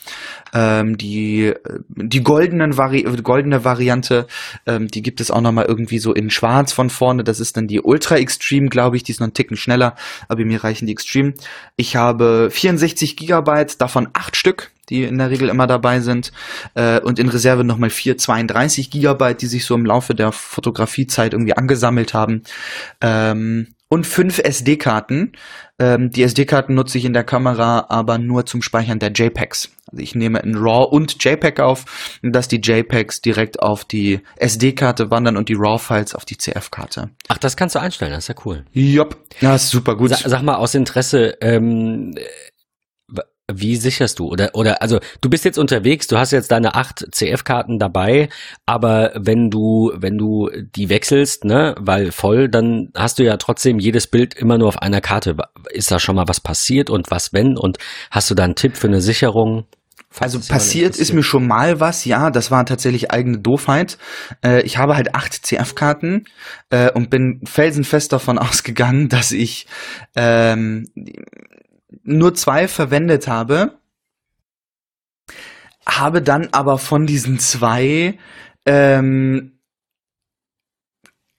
[0.53, 1.53] Ähm, die
[1.89, 4.25] die goldenen Vari goldene Variante,
[4.65, 7.23] ähm, die gibt es auch noch mal irgendwie so in Schwarz von vorne.
[7.23, 9.03] Das ist dann die Ultra Extreme, glaube ich.
[9.03, 9.95] Die ist noch einen Ticken schneller,
[10.27, 11.33] aber mir reichen die Extreme.
[11.75, 16.31] Ich habe 64 Gigabyte, davon acht Stück die in der Regel immer dabei sind.
[16.73, 21.33] Äh, und in Reserve nochmal vier 32 Gigabyte, die sich so im Laufe der Fotografiezeit
[21.33, 22.43] irgendwie angesammelt haben.
[23.01, 25.33] Ähm, und fünf SD-Karten.
[25.77, 29.71] Ähm, die SD-Karten nutze ich in der Kamera aber nur zum Speichern der JPEGs.
[29.91, 35.11] Also ich nehme in RAW und JPEG auf, dass die JPEGs direkt auf die SD-Karte
[35.11, 37.09] wandern und die RAW-Files auf die CF-Karte.
[37.27, 38.65] Ach, das kannst du einstellen, das ist ja cool.
[38.71, 40.11] Jupp, ja, ist super gut.
[40.11, 42.15] Sa sag mal aus Interesse, ähm,
[43.51, 44.27] wie sicherst du?
[44.27, 48.29] Oder, oder, also, du bist jetzt unterwegs, du hast jetzt deine acht CF-Karten dabei,
[48.65, 53.79] aber wenn du, wenn du die wechselst, ne, weil voll, dann hast du ja trotzdem
[53.79, 55.37] jedes Bild immer nur auf einer Karte.
[55.69, 57.57] Ist da schon mal was passiert und was wenn?
[57.57, 57.77] Und
[58.09, 59.65] hast du da einen Tipp für eine Sicherung?
[60.19, 63.97] Also passiert ist mir schon mal was, ja, das war tatsächlich eigene Doofheit.
[64.43, 66.25] Äh, ich habe halt acht CF-Karten
[66.69, 69.67] äh, und bin felsenfest davon ausgegangen, dass ich
[70.15, 70.87] ähm,
[72.03, 73.79] nur zwei verwendet habe,
[75.87, 78.17] habe dann aber von diesen zwei
[78.65, 79.55] ähm,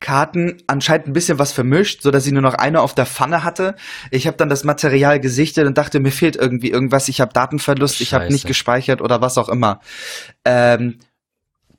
[0.00, 3.42] Karten anscheinend ein bisschen was vermischt, so dass ich nur noch eine auf der Pfanne
[3.42, 3.74] hatte.
[4.10, 7.08] Ich habe dann das Material gesichtet und dachte, mir fehlt irgendwie irgendwas.
[7.08, 8.02] Ich habe Datenverlust, Scheiße.
[8.02, 9.80] ich habe nicht gespeichert oder was auch immer.
[10.44, 10.98] Ähm,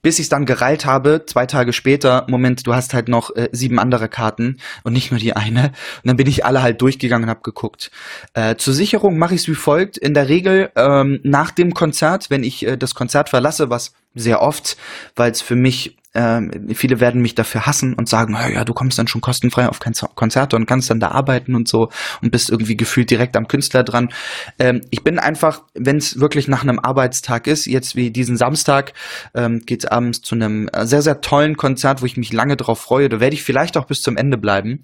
[0.02, 3.50] bis ich es dann gereilt habe, zwei Tage später, Moment, du hast halt noch äh,
[3.52, 5.66] sieben andere Karten und nicht nur die eine.
[6.04, 7.92] Und dann bin ich alle halt durchgegangen und habe geguckt.
[8.34, 9.98] Äh, zur Sicherung mache ich es wie folgt.
[9.98, 14.42] In der Regel ähm, nach dem Konzert, wenn ich äh, das Konzert verlasse, was sehr
[14.42, 14.78] oft,
[15.16, 18.98] weil es für mich Ähm, viele werden mich dafür hassen und sagen, ja, du kommst
[18.98, 19.80] dann schon kostenfrei auf
[20.16, 21.90] Konzerte und kannst dann da arbeiten und so
[22.22, 24.10] und bist irgendwie gefühlt direkt am Künstler dran.
[24.58, 28.94] Ähm, ich bin einfach, wenn es wirklich nach einem Arbeitstag ist, jetzt wie diesen Samstag,
[29.34, 32.80] ähm, geht es abends zu einem sehr, sehr tollen Konzert, wo ich mich lange drauf
[32.80, 33.10] freue.
[33.10, 34.84] Da werde ich vielleicht auch bis zum Ende bleiben.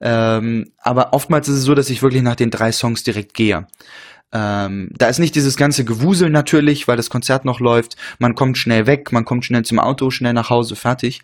[0.00, 3.66] Ähm, aber oftmals ist es so, dass ich wirklich nach den drei Songs direkt gehe.
[4.32, 7.96] Ähm, da ist nicht dieses ganze Gewusel natürlich, weil das Konzert noch läuft.
[8.18, 11.22] Man kommt schnell weg, man kommt schnell zum Auto, schnell nach Hause, fertig.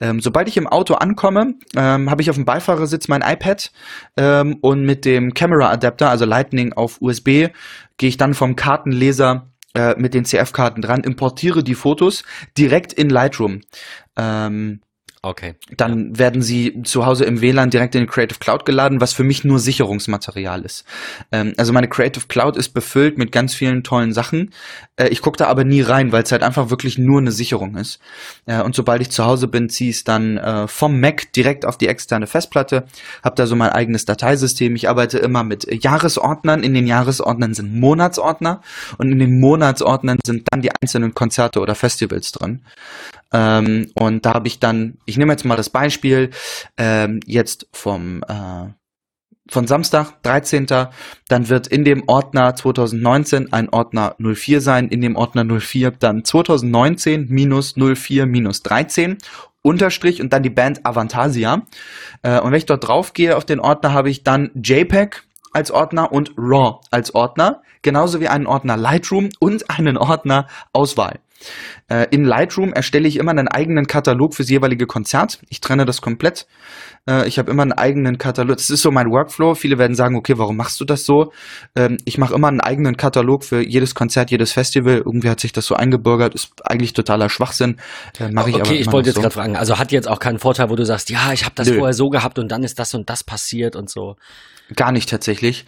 [0.00, 3.72] Ähm, sobald ich im Auto ankomme, ähm, habe ich auf dem Beifahrersitz mein iPad
[4.16, 7.48] ähm, und mit dem Camera Adapter, also Lightning auf USB,
[7.96, 12.22] gehe ich dann vom Kartenleser äh, mit den CF-Karten dran, importiere die Fotos
[12.56, 13.62] direkt in Lightroom.
[14.16, 14.80] Ähm,
[15.24, 15.54] Okay.
[15.74, 19.24] Dann werden sie zu Hause im WLAN direkt in die Creative Cloud geladen, was für
[19.24, 20.84] mich nur Sicherungsmaterial ist.
[21.32, 24.52] Ähm, also meine Creative Cloud ist befüllt mit ganz vielen tollen Sachen.
[24.96, 27.76] Äh, ich gucke da aber nie rein, weil es halt einfach wirklich nur eine Sicherung
[27.76, 28.00] ist.
[28.44, 31.64] Äh, und sobald ich zu Hause bin, ziehe ich es dann äh, vom Mac direkt
[31.64, 32.84] auf die externe Festplatte,
[33.22, 34.76] habe da so mein eigenes Dateisystem.
[34.76, 36.62] Ich arbeite immer mit Jahresordnern.
[36.62, 38.60] In den Jahresordnern sind Monatsordner
[38.98, 42.60] und in den Monatsordnern sind dann die einzelnen Konzerte oder Festivals drin.
[43.32, 46.30] Ähm, und da habe ich dann, ich nehme jetzt mal das Beispiel,
[46.76, 48.72] ähm, jetzt vom äh,
[49.48, 50.66] von Samstag, 13.
[51.28, 56.24] Dann wird in dem Ordner 2019 ein Ordner 04 sein, in dem Ordner 04 dann
[56.24, 59.18] 2019 minus 04 minus 13
[59.62, 61.62] Unterstrich und dann die Band Avantasia.
[62.22, 65.22] Äh, und wenn ich dort drauf gehe auf den Ordner, habe ich dann JPEG
[65.52, 71.20] als Ordner und RAW als Ordner, genauso wie einen Ordner Lightroom und einen Ordner Auswahl.
[71.88, 75.40] Äh, in Lightroom erstelle ich immer einen eigenen Katalog fürs jeweilige Konzert.
[75.48, 76.46] Ich trenne das komplett.
[77.08, 78.56] Äh, ich habe immer einen eigenen Katalog.
[78.56, 79.54] Das ist so mein Workflow.
[79.54, 81.32] Viele werden sagen, okay, warum machst du das so?
[81.76, 84.96] Ähm, ich mache immer einen eigenen Katalog für jedes Konzert, jedes Festival.
[85.04, 86.34] Irgendwie hat sich das so eingebürgert.
[86.34, 87.76] Ist eigentlich totaler Schwachsinn.
[88.18, 89.20] Äh, mach ich okay, ich wollte jetzt so.
[89.20, 89.56] gerade fragen.
[89.56, 91.78] Also hat jetzt auch keinen Vorteil, wo du sagst, ja, ich habe das Nö.
[91.78, 94.16] vorher so gehabt und dann ist das und das passiert und so.
[94.74, 95.66] Gar nicht tatsächlich.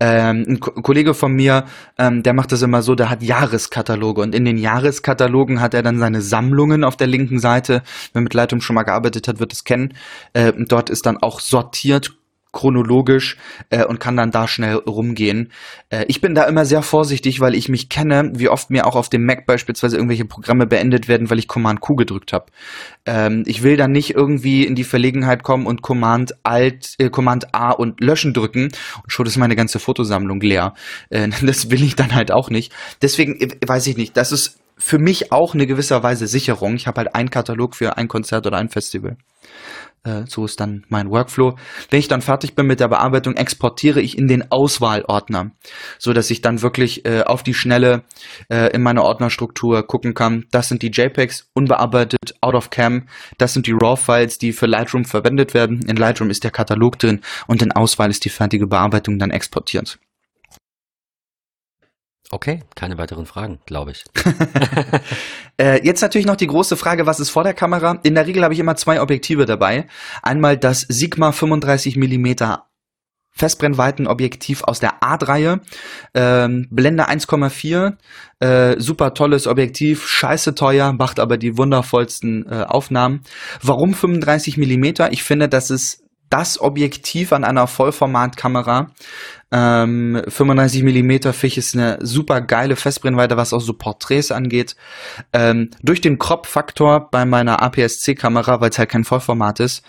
[0.00, 1.66] Ähm, ein Ko Kollege von mir,
[1.98, 5.82] ähm, der macht das immer so, der hat Jahreskataloge und in den Jahreskatalogen hat er
[5.82, 7.82] dann seine Sammlungen auf der linken Seite.
[8.14, 9.92] Wer mit Leitung schon mal gearbeitet hat, wird es kennen.
[10.32, 12.17] Äh, dort ist dann auch sortiert
[12.58, 13.36] chronologisch
[13.70, 15.52] äh, und kann dann da schnell rumgehen.
[15.90, 18.96] Äh, ich bin da immer sehr vorsichtig, weil ich mich kenne, wie oft mir auch
[18.96, 22.46] auf dem Mac beispielsweise irgendwelche Programme beendet werden, weil ich Command Q gedrückt habe.
[23.06, 27.54] Ähm, ich will dann nicht irgendwie in die Verlegenheit kommen und Command Alt, äh, Command
[27.54, 30.74] A und löschen drücken und schon ist meine ganze Fotosammlung leer.
[31.10, 32.72] Äh, das will ich dann halt auch nicht.
[33.02, 36.74] Deswegen äh, weiß ich nicht, das ist für mich auch eine gewisser Weise Sicherung.
[36.74, 39.16] Ich habe halt einen Katalog für ein Konzert oder ein Festival.
[40.04, 41.56] Äh, so ist dann mein Workflow.
[41.90, 45.52] Wenn ich dann fertig bin mit der Bearbeitung, exportiere ich in den Auswahlordner,
[45.98, 48.02] so dass ich dann wirklich äh, auf die Schnelle
[48.48, 50.46] äh, in meiner Ordnerstruktur gucken kann.
[50.50, 53.08] Das sind die JPEGs unbearbeitet, out of cam.
[53.38, 55.82] Das sind die RAW-Files, die für Lightroom verwendet werden.
[55.86, 59.98] In Lightroom ist der Katalog drin und in Auswahl ist die fertige Bearbeitung dann exportiert.
[62.30, 64.04] Okay, keine weiteren Fragen, glaube ich.
[65.58, 67.98] äh, jetzt natürlich noch die große Frage, was ist vor der Kamera?
[68.02, 69.86] In der Regel habe ich immer zwei Objektive dabei.
[70.22, 72.34] Einmal das Sigma 35 mm
[73.38, 75.60] Festbrennweitenobjektiv aus der A-Reihe,
[76.12, 77.96] ähm, Blende 1,4,
[78.40, 83.22] äh, super tolles Objektiv, scheiße teuer, macht aber die wundervollsten äh, Aufnahmen.
[83.62, 85.12] Warum 35 Millimeter?
[85.12, 88.90] Ich finde, das ist das Objektiv an einer Vollformatkamera,
[89.50, 94.76] ähm, 35 mm Fisch ist eine super geile Festbrennweite, was auch so Porträts angeht.
[95.32, 99.82] Ähm, durch den Crop-Faktor bei meiner APS-C-Kamera, weil es halt kein Vollformat ist,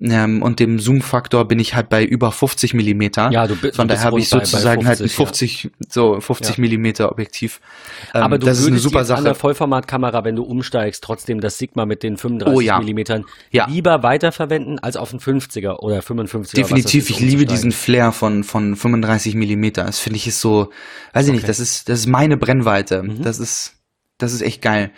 [0.00, 3.02] ähm, und dem Zoom-Faktor bin ich halt bei über 50 mm.
[3.30, 5.70] Ja, du bist Von daher habe ich sozusagen bei, bei 50, halt ein 50, ja.
[5.88, 6.78] so 50 ja.
[6.78, 7.60] mm Objektiv.
[8.12, 9.18] Ähm, Aber du das ist eine super Sache.
[9.18, 12.78] an der Vollformatkamera, wenn du umsteigst, trotzdem das Sigma mit den 35 oh, ja.
[12.80, 13.66] mm ja.
[13.66, 16.54] lieber weiterverwenden als auf den 50er oder 55er.
[16.54, 19.84] Definitiv, ich liebe diesen Flair von, von 35 35 Millimeter.
[19.84, 20.70] Das finde ich ist so,
[21.12, 21.36] weiß ich okay.
[21.36, 23.02] nicht, das ist, das ist meine Brennweite.
[23.02, 23.22] Mhm.
[23.22, 23.74] Das ist,
[24.18, 24.92] das ist echt geil.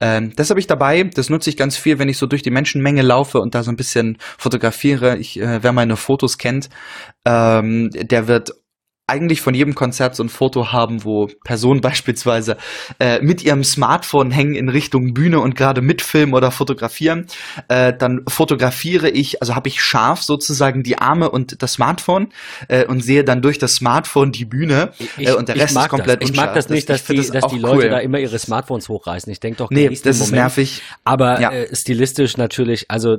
[0.00, 1.04] Ähm, das habe ich dabei.
[1.04, 3.70] Das nutze ich ganz viel, wenn ich so durch die Menschenmenge laufe und da so
[3.70, 5.16] ein bisschen fotografiere.
[5.18, 6.68] Ich, äh, wer meine Fotos kennt,
[7.24, 8.52] ähm, der wird
[9.08, 12.56] eigentlich von jedem Konzert so ein Foto haben, wo Personen beispielsweise
[12.98, 17.26] äh, mit ihrem Smartphone hängen in Richtung Bühne und gerade mitfilmen oder fotografieren.
[17.68, 22.28] Äh, dann fotografiere ich, also habe ich scharf sozusagen die Arme und das Smartphone
[22.68, 25.88] äh, und sehe dann durch das Smartphone die Bühne ich, äh, und der Rest ist
[25.88, 26.30] komplett das.
[26.30, 27.90] Ich mag das nicht, dass, die, das dass die Leute cool.
[27.90, 29.30] da immer ihre Smartphones hochreißen.
[29.32, 30.82] Ich denke doch, nee, das ist nervig.
[31.04, 31.50] Aber ja.
[31.50, 33.18] äh, stilistisch natürlich, also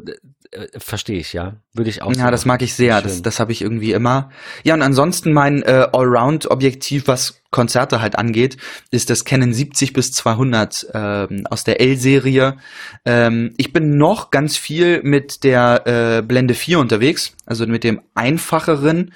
[0.52, 1.58] äh, verstehe ich, ja.
[1.74, 3.02] Würde ich auch Ja, das mag ich sehr.
[3.02, 4.32] Das, das habe ich irgendwie immer.
[4.64, 8.58] Ja, und ansonsten mein äh, Allround-Objektiv, was Konzerte halt angeht,
[8.89, 12.58] ist das Canon 70 bis 200 ähm, aus der L-Serie.
[13.06, 18.02] Ähm, ich bin noch ganz viel mit der äh, Blende 4 unterwegs, also mit dem
[18.16, 19.14] einfacheren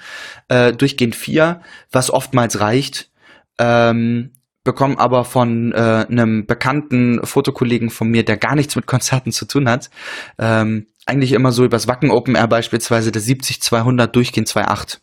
[0.48, 1.60] äh, durchgehend 4,
[1.90, 3.10] was oftmals reicht.
[3.58, 4.30] Ähm,
[4.64, 9.44] bekomme aber von äh, einem bekannten Fotokollegen von mir, der gar nichts mit Konzerten zu
[9.44, 9.90] tun hat,
[10.38, 14.98] ähm, eigentlich immer so übers Wacken Open Air beispielsweise der 70-200 durchgehend 2.8.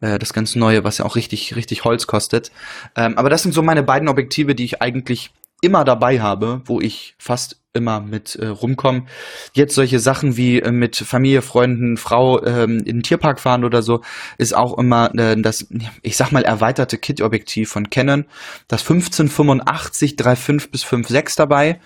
[0.00, 2.52] Äh, das ganz neue, was ja auch richtig, richtig Holz kostet.
[2.96, 6.80] Ähm, aber das sind so meine beiden Objektive, die ich eigentlich immer dabei habe, wo
[6.80, 9.06] ich fast immer mit äh, rumkomme.
[9.52, 13.82] Jetzt solche Sachen wie äh, mit Familie, Freunden, Frau ähm, in den Tierpark fahren oder
[13.82, 14.00] so,
[14.38, 15.66] ist auch immer äh, das,
[16.02, 18.24] ich sag mal, erweiterte Kit-Objektiv von Canon.
[18.66, 21.80] Das 1585 3.5 bis 5.6 dabei.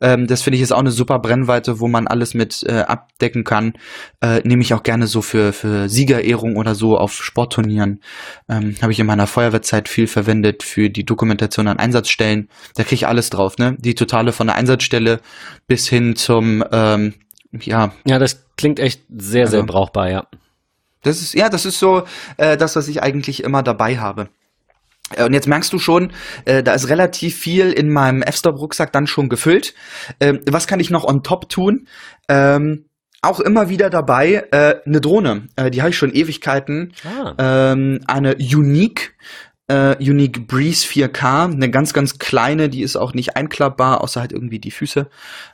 [0.00, 3.44] Ähm, das finde ich ist auch eine super Brennweite, wo man alles mit äh, abdecken
[3.44, 3.74] kann.
[4.20, 8.00] Äh, Nehme ich auch gerne so für, für Siegerehrung oder so auf Sportturnieren.
[8.48, 12.48] Ähm, Habe ich in meiner Feuerwehrzeit viel verwendet für die Dokumentation an Einsatzstellen.
[12.74, 13.76] Da kriege ich alles drauf, ne?
[13.78, 15.20] Die totale von der Einsatzstelle
[15.66, 17.14] bis hin zum, ähm,
[17.52, 17.92] ja.
[18.06, 20.26] Ja, das klingt echt sehr, also, sehr brauchbar, ja.
[21.02, 22.02] Das ist, ja, das ist so
[22.36, 24.28] äh, das, was ich eigentlich immer dabei habe.
[25.14, 26.12] Äh, und jetzt merkst du schon,
[26.44, 29.74] äh, da ist relativ viel in meinem F-Stop-Rucksack dann schon gefüllt.
[30.20, 31.86] Ähm, was kann ich noch on top tun?
[32.28, 32.86] Ähm,
[33.22, 35.48] auch immer wieder dabei äh, eine Drohne.
[35.56, 36.92] Äh, die habe ich schon Ewigkeiten.
[37.04, 37.72] Ah.
[37.72, 39.14] Ähm, eine Unique
[39.68, 44.32] äh, Unique Breeze 4K, eine ganz, ganz kleine, die ist auch nicht einklappbar, außer halt
[44.32, 45.08] irgendwie die Füße.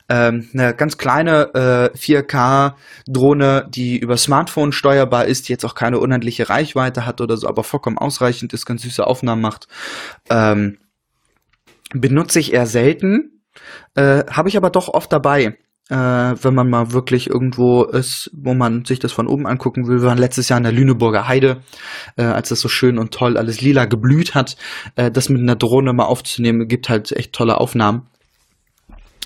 [0.09, 5.99] Ähm, eine ganz kleine äh, 4K-Drohne, die über Smartphone steuerbar ist, die jetzt auch keine
[5.99, 9.67] unendliche Reichweite hat oder so, aber vollkommen ausreichend ist, ganz süße Aufnahmen macht.
[10.29, 10.77] Ähm,
[11.93, 13.41] benutze ich eher selten,
[13.95, 15.57] äh, habe ich aber doch oft dabei
[15.93, 20.01] äh, wenn man mal wirklich irgendwo ist, wo man sich das von oben angucken will.
[20.01, 21.61] Wir waren letztes Jahr in der Lüneburger Heide,
[22.15, 24.57] äh, als das so schön und toll alles lila geblüht hat.
[24.95, 28.07] Äh, das mit einer Drohne mal aufzunehmen, gibt halt echt tolle Aufnahmen.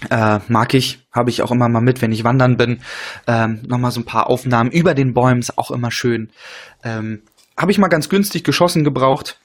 [0.10, 2.82] Äh, mag ich, habe ich auch immer mal mit, wenn ich wandern bin.
[3.28, 6.32] Ähm, Nochmal so ein paar Aufnahmen über den Bäumen, ist auch immer schön.
[6.84, 7.22] Ähm,
[7.56, 9.40] habe ich mal ganz günstig geschossen gebraucht.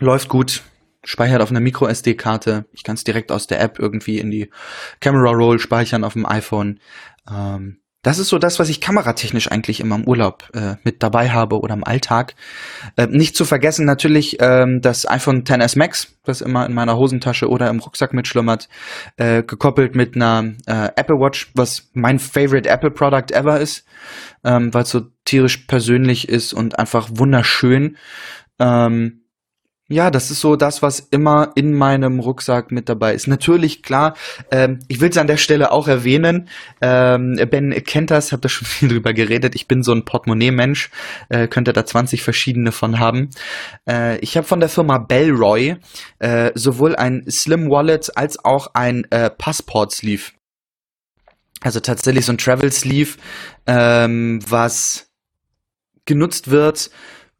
[0.00, 0.62] Läuft gut,
[1.04, 2.66] speichert auf einer Micro-SD-Karte.
[2.72, 4.50] Ich kann es direkt aus der App irgendwie in die
[5.00, 6.80] Camera Roll speichern auf dem iPhone.
[7.30, 11.30] Ähm, das ist so das, was ich kameratechnisch eigentlich immer im Urlaub äh, mit dabei
[11.30, 12.36] habe oder im Alltag.
[12.96, 17.48] Äh, nicht zu vergessen natürlich ähm, das iPhone XS Max, das immer in meiner Hosentasche
[17.48, 18.68] oder im Rucksack mitschlummert,
[19.16, 23.84] äh, gekoppelt mit einer äh, Apple Watch, was mein favorite Apple Product ever ist,
[24.44, 27.96] ähm, weil es so tierisch persönlich ist und einfach wunderschön.
[28.60, 29.24] Ähm,
[29.90, 33.26] ja, das ist so das, was immer in meinem Rucksack mit dabei ist.
[33.26, 34.14] Natürlich, klar,
[34.50, 36.50] ähm, ich will es an der Stelle auch erwähnen.
[36.82, 39.54] Ähm, ben kennt das, hab da schon viel drüber geredet.
[39.54, 40.90] Ich bin so ein Portemonnaie-Mensch,
[41.30, 43.30] äh, könnte da 20 verschiedene von haben.
[43.88, 45.76] Äh, ich habe von der Firma Bellroy
[46.18, 50.32] äh, sowohl ein Slim Wallet als auch ein äh, Passport-Sleeve.
[51.62, 53.16] Also tatsächlich so ein Travel-Sleeve,
[53.66, 55.08] ähm, was
[56.04, 56.90] genutzt wird,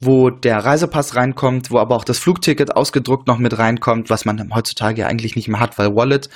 [0.00, 4.50] wo der Reisepass reinkommt, wo aber auch das Flugticket ausgedruckt noch mit reinkommt, was man
[4.54, 6.28] heutzutage ja eigentlich nicht mehr hat, weil Wallet.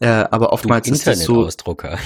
[0.00, 1.44] Äh, aber oftmals du ist das so.
[1.44, 1.98] Ausdrucker.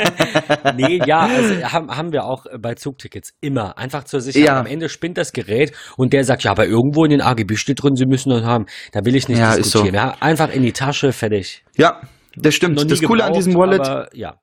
[0.76, 3.78] nee, ja, also haben, haben wir auch bei Zugtickets immer.
[3.78, 4.46] Einfach zur Sicherheit.
[4.46, 4.60] Ja.
[4.60, 7.82] Am Ende spinnt das Gerät und der sagt, ja, aber irgendwo in den AGB steht
[7.82, 8.66] drin, Sie müssen das haben.
[8.92, 9.94] Da will ich nicht ja, diskutieren.
[9.94, 9.98] So.
[9.98, 11.64] Ja, einfach in die Tasche, fertig.
[11.76, 12.02] Ja,
[12.36, 12.78] das stimmt.
[12.90, 13.80] Das Coole an diesem Wallet.
[13.80, 14.34] Aber, ja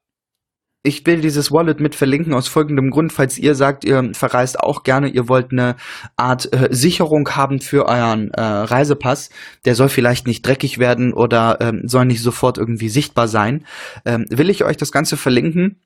[0.84, 4.84] ich will dieses Wallet mit verlinken aus folgendem Grund, falls ihr sagt, ihr verreist auch
[4.84, 5.76] gerne, ihr wollt eine
[6.16, 9.30] Art äh, Sicherung haben für euren äh, Reisepass,
[9.66, 13.66] der soll vielleicht nicht dreckig werden oder ähm, soll nicht sofort irgendwie sichtbar sein,
[14.06, 15.78] ähm, will ich euch das Ganze verlinken.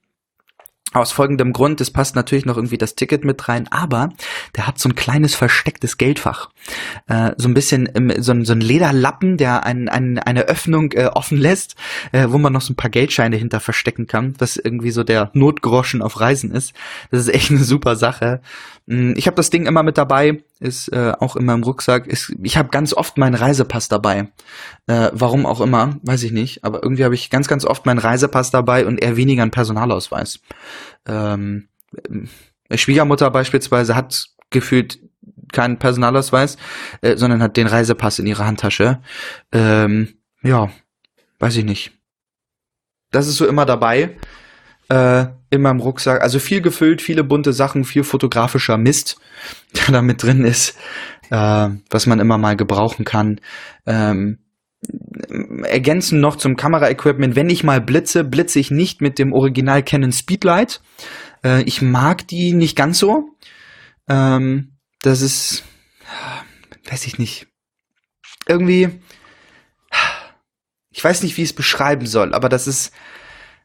[0.96, 4.14] Aus folgendem Grund, es passt natürlich noch irgendwie das Ticket mit rein, aber
[4.56, 6.50] der hat so ein kleines verstecktes Geldfach.
[7.08, 10.94] Äh, so ein bisschen ähm, so, ein, so ein Lederlappen, der ein, ein, eine Öffnung
[10.94, 11.76] äh, offen lässt,
[12.14, 15.32] äh, wo man noch so ein paar Geldscheine hinter verstecken kann, was irgendwie so der
[15.34, 16.74] Notgroschen auf Reisen ist.
[17.12, 18.40] Das ist echt eine super Sache.
[18.86, 22.08] Mm, ich habe das Ding immer mit dabei, ist äh, auch in meinem Rucksack.
[22.08, 24.32] Ist, ich habe ganz oft meinen Reisepass dabei.
[24.88, 26.64] Äh, warum auch immer, weiß ich nicht.
[26.64, 30.40] Aber irgendwie habe ich ganz, ganz oft meinen Reisepass dabei und eher weniger einen Personalausweis.
[31.06, 31.68] Ähm,
[32.70, 35.00] äh, Schwiegermutter beispielsweise hat gefühlt
[35.52, 36.58] keinen Personalausweis,
[37.02, 39.02] äh, sondern hat den Reisepass in ihrer Handtasche.
[39.52, 40.70] Ähm, ja,
[41.40, 41.92] weiß ich nicht.
[43.12, 44.18] Das ist so immer dabei
[44.90, 46.22] äh, in meinem Rucksack.
[46.22, 49.18] Also viel gefüllt, viele bunte Sachen, viel fotografischer Mist,
[49.76, 50.78] der da mit drin ist,
[51.30, 53.40] äh, was man immer mal gebrauchen kann.
[53.86, 54.40] Ähm,
[55.64, 60.12] ergänzen noch zum Kameraequipment, wenn ich mal blitze, blitze ich nicht mit dem Original Canon
[60.12, 60.82] Speedlight.
[61.44, 63.30] Äh, ich mag die nicht ganz so.
[64.08, 65.64] Ähm, das ist,
[66.90, 67.48] weiß ich nicht.
[68.48, 68.90] Irgendwie,
[70.92, 72.94] ich weiß nicht, wie ich es beschreiben soll, aber das ist,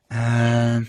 [0.09, 0.81] äh,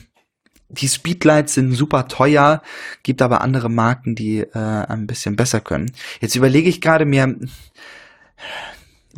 [0.72, 2.62] die Speedlights sind super teuer,
[3.04, 5.92] gibt aber andere Marken, die äh, ein bisschen besser können.
[6.20, 7.28] Jetzt überlege ich gerade mir,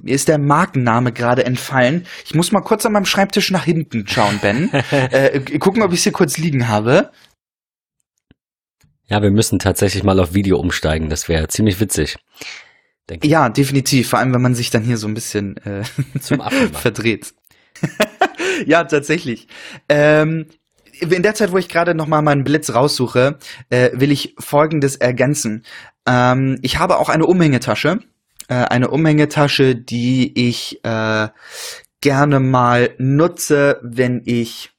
[0.02, 2.06] mir ist der Markenname gerade entfallen.
[2.26, 4.72] Ich muss mal kurz an meinem Schreibtisch nach hinten schauen, Ben.
[4.92, 7.12] äh, gucken, ob ich es hier kurz liegen habe.
[9.08, 11.10] Ja, wir müssen tatsächlich mal auf Video umsteigen.
[11.10, 12.18] Das wäre ziemlich witzig.
[13.22, 14.10] Ja, definitiv.
[14.10, 15.84] Vor allem, wenn man sich dann hier so ein bisschen äh,
[16.20, 16.42] zum
[16.74, 17.34] verdreht.
[18.66, 19.48] ja, tatsächlich.
[19.90, 20.48] Ähm,
[21.00, 23.38] in der Zeit, wo ich gerade noch mal meinen Blitz raussuche,
[23.70, 25.64] äh, will ich Folgendes ergänzen.
[26.08, 28.00] Ähm, ich habe auch eine Umhängetasche
[28.48, 31.30] äh, eine Umhängetasche, die ich äh,
[32.02, 34.72] gerne mal nutze, wenn ich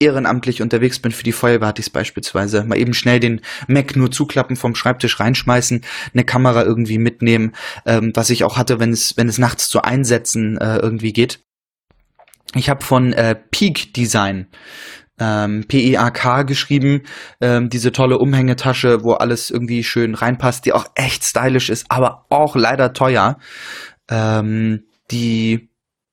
[0.00, 2.62] ehrenamtlich unterwegs bin für die Feuerwehrpartys beispielsweise.
[2.62, 7.54] Mal eben schnell den Mac nur zuklappen, vom Schreibtisch reinschmeißen, eine Kamera irgendwie mitnehmen,
[7.84, 11.40] ähm, was ich auch hatte, wenn es, wenn es nachts zu einsetzen äh, irgendwie geht.
[12.54, 14.48] Ich habe von äh, Peak Design
[15.18, 17.02] ähm, PEAK geschrieben,
[17.40, 22.26] ähm, diese tolle Umhängetasche, wo alles irgendwie schön reinpasst, die auch echt stylisch ist, aber
[22.28, 23.38] auch leider teuer.
[24.08, 25.67] Ähm, die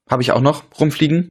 [0.09, 1.29] habe ich auch noch rumfliegen.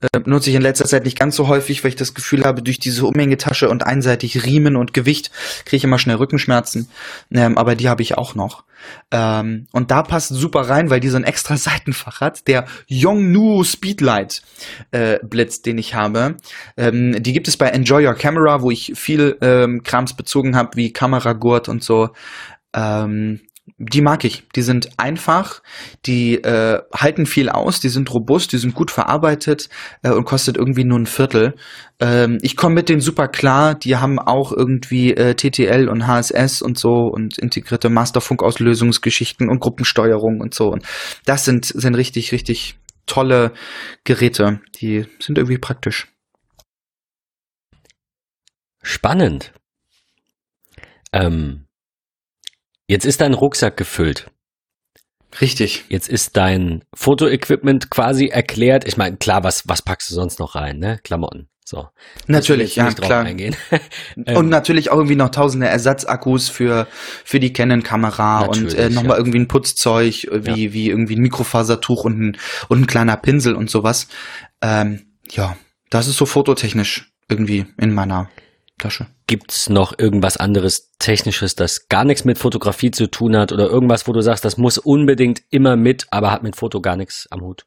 [0.00, 2.62] Äh, nutze ich in letzter Zeit nicht ganz so häufig, weil ich das Gefühl habe,
[2.62, 5.30] durch diese Umhängetasche und einseitig Riemen und Gewicht
[5.64, 6.88] kriege ich immer schnell Rückenschmerzen.
[7.30, 8.64] Ähm, aber die habe ich auch noch.
[9.10, 12.48] Ähm, und da passt super rein, weil die so ein extra Seitenfach hat.
[12.48, 14.42] Der Yongnu Speedlight
[14.90, 16.36] äh, Blitz, den ich habe.
[16.76, 20.76] Ähm, die gibt es bei Enjoy Your Camera, wo ich viel ähm, Krams bezogen habe,
[20.76, 22.10] wie Kameragurt und so.
[22.74, 23.40] Ähm,
[23.78, 24.46] die mag ich.
[24.54, 25.62] Die sind einfach,
[26.04, 29.68] die äh, halten viel aus, die sind robust, die sind gut verarbeitet
[30.02, 31.54] äh, und kostet irgendwie nur ein Viertel.
[31.98, 33.74] Ähm, ich komme mit denen super klar.
[33.74, 40.40] Die haben auch irgendwie äh, TTL und HSS und so und integrierte Masterfunkauslösungsgeschichten und Gruppensteuerung
[40.40, 40.68] und so.
[40.68, 40.84] Und
[41.24, 43.52] das sind, sind richtig, richtig tolle
[44.04, 44.60] Geräte.
[44.80, 46.08] Die sind irgendwie praktisch.
[48.82, 49.54] Spannend.
[51.12, 51.63] Ähm,
[52.86, 54.30] Jetzt ist dein Rucksack gefüllt.
[55.40, 55.84] Richtig.
[55.88, 58.86] Jetzt ist dein Fotoequipment quasi erklärt.
[58.86, 61.00] Ich meine, klar, was, was packst du sonst noch rein, ne?
[61.02, 61.48] Klamotten.
[61.64, 61.88] So.
[62.26, 63.24] Natürlich, ja, klar.
[63.24, 63.56] Eingehen.
[64.16, 66.86] und ähm, natürlich auch irgendwie noch tausende Ersatzakkus für,
[67.24, 69.16] für die Canon-Kamera und äh, nochmal ja.
[69.16, 70.72] irgendwie ein Putzzeug, äh, wie, ja.
[70.74, 72.36] wie irgendwie ein Mikrofasertuch und ein,
[72.68, 74.08] und ein kleiner Pinsel und sowas.
[74.60, 75.56] Ähm, ja,
[75.88, 78.28] das ist so fototechnisch irgendwie in meiner
[78.78, 79.06] Tasche.
[79.26, 84.06] Gibt's noch irgendwas anderes Technisches, das gar nichts mit Fotografie zu tun hat oder irgendwas,
[84.08, 87.40] wo du sagst, das muss unbedingt immer mit, aber hat mit Foto gar nichts am
[87.40, 87.66] Hut?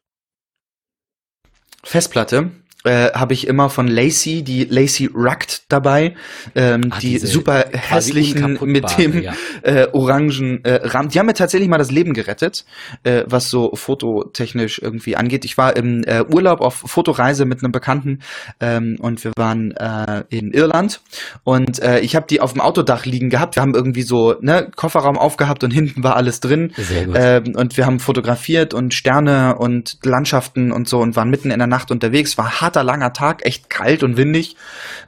[1.84, 2.51] Festplatte
[2.88, 6.16] äh, habe ich immer von Lacey die Lacey Rugged dabei,
[6.56, 9.34] ähm, Ach, die super hässlichen mit dem ja.
[9.62, 11.10] äh, orangen äh, Rahmen.
[11.10, 12.66] Die haben mir tatsächlich mal das Leben gerettet,
[13.04, 15.46] äh, was so fototechnisch irgendwie angeht.
[15.46, 18.20] Ich war im äh, Urlaub auf Fotoreise mit einem Bekannten
[18.60, 21.02] ähm, und wir waren äh, in Irland
[21.44, 23.56] und äh, ich habe die auf dem Autodach liegen gehabt.
[23.56, 27.16] Wir haben irgendwie so ne Kofferraum aufgehabt und hinten war alles drin Sehr gut.
[27.18, 31.60] Ähm, und wir haben fotografiert und Sterne und Landschaften und so und waren mitten in
[31.60, 32.38] der Nacht unterwegs.
[32.38, 34.55] War harter, langer Tag, echt kalt und windig.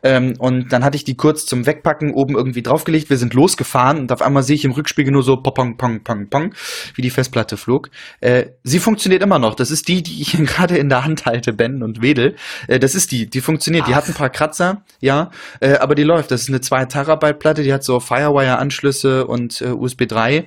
[0.04, 3.10] Ähm, und dann hatte ich die kurz zum Wegpacken oben irgendwie draufgelegt.
[3.10, 6.30] Wir sind losgefahren und auf einmal sehe ich im Rückspiegel nur so pong, pong, pong,
[6.30, 6.54] pong,
[6.96, 7.90] wie die Festplatte flog.
[8.22, 9.56] Äh, sie funktioniert immer noch.
[9.56, 12.36] Das ist die, die ich gerade in der Hand halte, Ben und Wedel.
[12.68, 13.84] Äh, das ist die, die funktioniert.
[13.84, 13.90] Ach.
[13.90, 16.32] Die hat ein paar Kratzer, ja, äh, aber die läuft.
[16.32, 20.46] Das ist eine 2 Terabyte Platte, die hat so Firewire-Anschlüsse und äh, USB 3.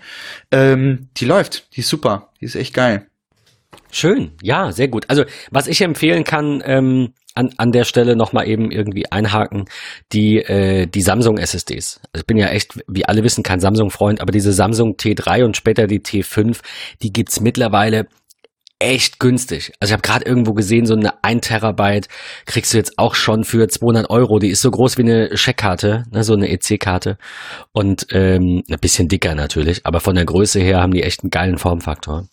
[0.51, 3.07] Ähm, die läuft, die ist super, die ist echt geil.
[3.95, 5.05] Schön, ja, sehr gut.
[5.09, 9.67] Also was ich empfehlen kann, ähm, an, an der Stelle nochmal eben irgendwie einhaken,
[10.13, 12.01] die, äh, die Samsung SSDs.
[12.11, 15.59] Also ich bin ja echt, wie alle wissen, kein Samsung-Freund, aber diese Samsung T3 und
[15.59, 16.61] später die T5,
[17.03, 18.07] die gibt's mittlerweile
[18.79, 19.73] echt günstig.
[19.79, 22.09] Also ich habe gerade irgendwo gesehen, so eine 1 Terabyte
[22.47, 24.39] kriegst du jetzt auch schon für 200 Euro.
[24.39, 27.19] Die ist so groß wie eine Scheckkarte, ne, so eine EC-Karte
[27.73, 31.31] und ähm, ein bisschen dicker natürlich, aber von der Größe her haben die echt einen
[31.31, 32.27] geilen Formfaktor.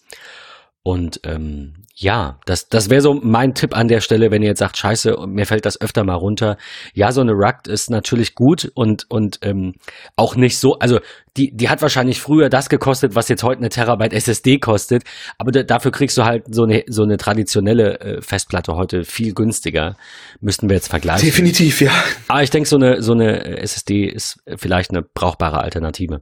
[0.84, 4.59] Und ähm, ja, das, das wäre so mein Tipp an der Stelle, wenn ihr jetzt
[4.59, 6.57] sagt, scheiße, mir fällt das öfter mal runter.
[6.93, 9.73] Ja, so eine Rugged ist natürlich gut und, und ähm,
[10.15, 11.01] auch nicht so, also
[11.36, 15.03] die, die hat wahrscheinlich früher das gekostet, was jetzt heute eine Terabyte SSD kostet,
[15.38, 19.34] aber da, dafür kriegst du halt so eine, so eine traditionelle äh, Festplatte heute viel
[19.34, 19.97] günstiger.
[20.39, 21.25] Müssten wir jetzt vergleichen.
[21.25, 21.91] Definitiv, ja.
[22.30, 26.21] Aber ich denke, so eine, so eine SSD ist vielleicht eine brauchbare Alternative.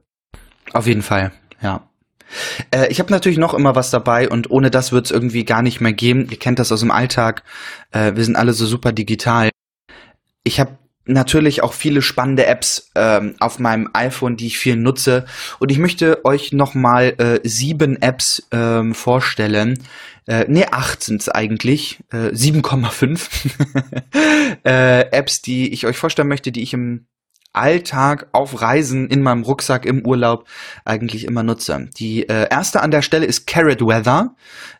[0.72, 1.30] Auf jeden Fall,
[1.62, 1.87] ja.
[2.70, 5.62] Äh, ich habe natürlich noch immer was dabei und ohne das wird es irgendwie gar
[5.62, 6.28] nicht mehr geben.
[6.30, 7.42] Ihr kennt das aus dem Alltag.
[7.92, 9.50] Äh, wir sind alle so super digital.
[10.44, 15.24] Ich habe natürlich auch viele spannende Apps ähm, auf meinem iPhone, die ich viel nutze.
[15.58, 19.82] Und ich möchte euch nochmal äh, sieben Apps ähm, vorstellen.
[20.26, 22.00] Äh, ne, acht sind es eigentlich.
[22.12, 23.28] Äh, 7,5
[24.64, 27.06] äh, Apps, die ich euch vorstellen möchte, die ich im
[27.52, 30.46] Alltag auf Reisen in meinem Rucksack im Urlaub
[30.84, 31.88] eigentlich immer nutze.
[31.98, 34.34] Die äh, erste an der Stelle ist Carrot Weather,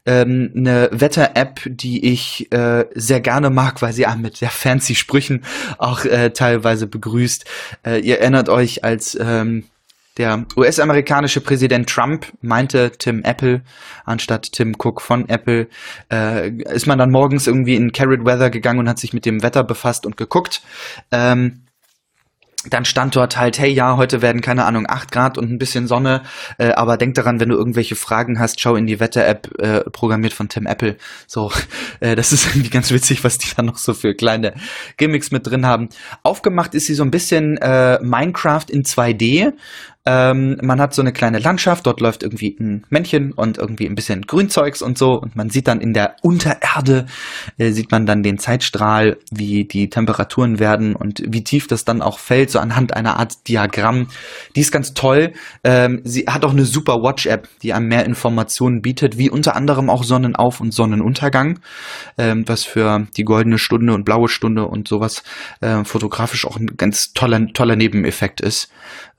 [0.07, 4.95] ähm, eine Wetter-App, die ich äh, sehr gerne mag, weil sie einen mit sehr fancy
[4.95, 5.45] Sprüchen
[5.79, 7.45] auch äh, teilweise begrüßt.
[7.85, 9.65] Äh, ihr erinnert euch, als ähm,
[10.19, 13.63] der US-amerikanische Präsident Trump meinte Tim Apple
[14.05, 15.69] anstatt Tim Cook von Apple,
[16.13, 19.43] äh, ist man dann morgens irgendwie in Carrot Weather gegangen und hat sich mit dem
[19.45, 20.63] Wetter befasst und geguckt.
[21.13, 21.63] Ähm,
[22.71, 25.87] dann stand dort halt, hey ja, heute werden keine Ahnung acht Grad und ein bisschen
[25.87, 26.23] Sonne,
[26.59, 30.33] äh, aber denk daran, wenn du irgendwelche Fragen hast, schau in die Wetter-App, äh, programmiert
[30.33, 30.97] von Tim Apple.
[31.27, 31.53] So,
[32.01, 34.55] äh, das ist irgendwie ganz witzig, was die da noch so für kleine
[34.97, 35.89] Gimmicks mit drin haben.
[36.23, 39.53] Aufgemacht ist sie so ein bisschen äh, Minecraft in 2D.
[40.11, 43.95] Ähm, man hat so eine kleine Landschaft, dort läuft irgendwie ein Männchen und irgendwie ein
[43.95, 45.21] bisschen Grünzeugs und so.
[45.21, 47.05] Und man sieht dann in der Untererde,
[47.59, 52.01] äh, sieht man dann den Zeitstrahl, wie die Temperaturen werden und wie tief das dann
[52.01, 54.09] auch fällt, so anhand einer Art Diagramm.
[54.57, 55.35] Die ist ganz toll.
[55.63, 59.91] Ähm, sie hat auch eine super Watch-App, die einem mehr Informationen bietet, wie unter anderem
[59.91, 61.61] auch Sonnenauf- und Sonnenuntergang,
[62.17, 65.23] ähm, was für die goldene Stunde und blaue Stunde und sowas
[65.61, 68.71] äh, fotografisch auch ein ganz toller, toller Nebeneffekt ist,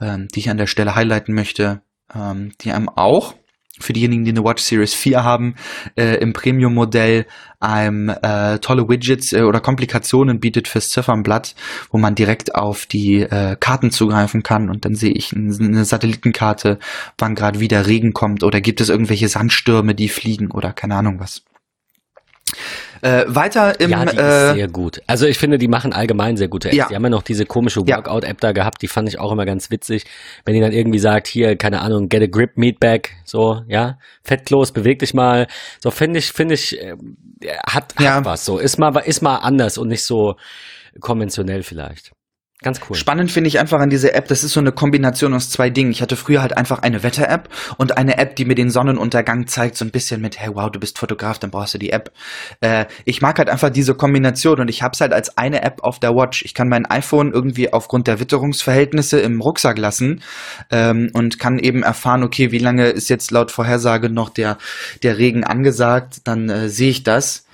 [0.01, 1.81] ähm, die ich an der Stelle Stelle highlighten möchte,
[2.15, 3.35] ähm, die einem auch
[3.81, 5.55] für diejenigen, die eine Watch Series 4 haben,
[5.95, 7.25] äh, im Premium-Modell
[7.59, 11.55] einem äh, tolle Widgets äh, oder Komplikationen bietet fürs Ziffernblatt,
[11.91, 16.79] wo man direkt auf die äh, Karten zugreifen kann und dann sehe ich eine Satellitenkarte,
[17.17, 21.19] wann gerade wieder Regen kommt oder gibt es irgendwelche Sandstürme, die fliegen oder keine Ahnung
[21.19, 21.43] was.
[23.01, 23.89] Äh, weiter im.
[23.89, 25.01] Ja, die äh, ist sehr gut.
[25.07, 26.77] Also ich finde, die machen allgemein sehr gute Apps.
[26.77, 26.87] Ja.
[26.87, 29.71] Die haben ja noch diese komische Workout-App da gehabt, die fand ich auch immer ganz
[29.71, 30.05] witzig.
[30.45, 34.71] Wenn die dann irgendwie sagt, hier, keine Ahnung, get a grip, meatbag, so, ja, fettlos,
[34.71, 35.47] beweg dich mal.
[35.81, 36.95] So finde ich, finde ich, äh,
[37.67, 38.57] hat, hat was so.
[38.57, 40.35] Ist mal, ist mal anders und nicht so
[40.99, 42.11] konventionell vielleicht.
[42.61, 42.97] Ganz cool.
[42.97, 45.91] Spannend finde ich einfach an dieser App, das ist so eine Kombination aus zwei Dingen.
[45.91, 47.47] Ich hatte früher halt einfach eine Wetter-App
[47.77, 50.77] und eine App, die mir den Sonnenuntergang zeigt, so ein bisschen mit, hey wow, du
[50.77, 52.11] bist Fotograf, dann brauchst du die App.
[52.59, 55.99] Äh, ich mag halt einfach diese Kombination und ich hab's halt als eine App auf
[55.99, 56.43] der Watch.
[56.43, 60.21] Ich kann mein iPhone irgendwie aufgrund der Witterungsverhältnisse im Rucksack lassen
[60.69, 64.57] ähm, und kann eben erfahren, okay, wie lange ist jetzt laut Vorhersage noch der,
[65.01, 67.45] der Regen angesagt, dann äh, sehe ich das.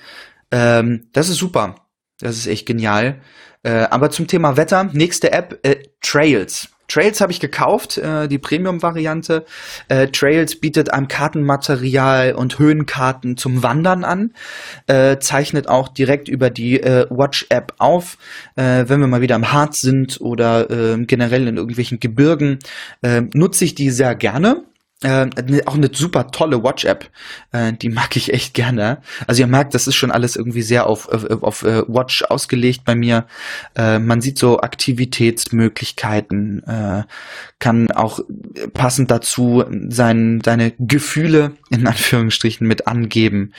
[0.50, 1.76] Ähm, das ist super.
[2.18, 3.20] Das ist echt genial.
[3.66, 6.68] Äh, aber zum Thema Wetter, nächste App, äh, Trails.
[6.86, 9.44] Trails habe ich gekauft, äh, die Premium-Variante.
[9.88, 14.34] Äh, Trails bietet einem Kartenmaterial und Höhenkarten zum Wandern an,
[14.86, 18.18] äh, zeichnet auch direkt über die äh, Watch-App auf,
[18.54, 22.60] äh, wenn wir mal wieder am Harz sind oder äh, generell in irgendwelchen Gebirgen,
[23.02, 24.62] äh, nutze ich die sehr gerne.
[25.02, 25.28] Äh,
[25.66, 27.10] auch eine super tolle Watch-App,
[27.52, 29.02] äh, die mag ich echt gerne.
[29.26, 32.86] Also ihr merkt, das ist schon alles irgendwie sehr auf, auf, auf uh, Watch ausgelegt
[32.86, 33.26] bei mir.
[33.74, 37.02] Äh, man sieht so Aktivitätsmöglichkeiten, äh,
[37.58, 38.20] kann auch
[38.72, 43.52] passend dazu sein, seine Gefühle in Anführungsstrichen mit angeben.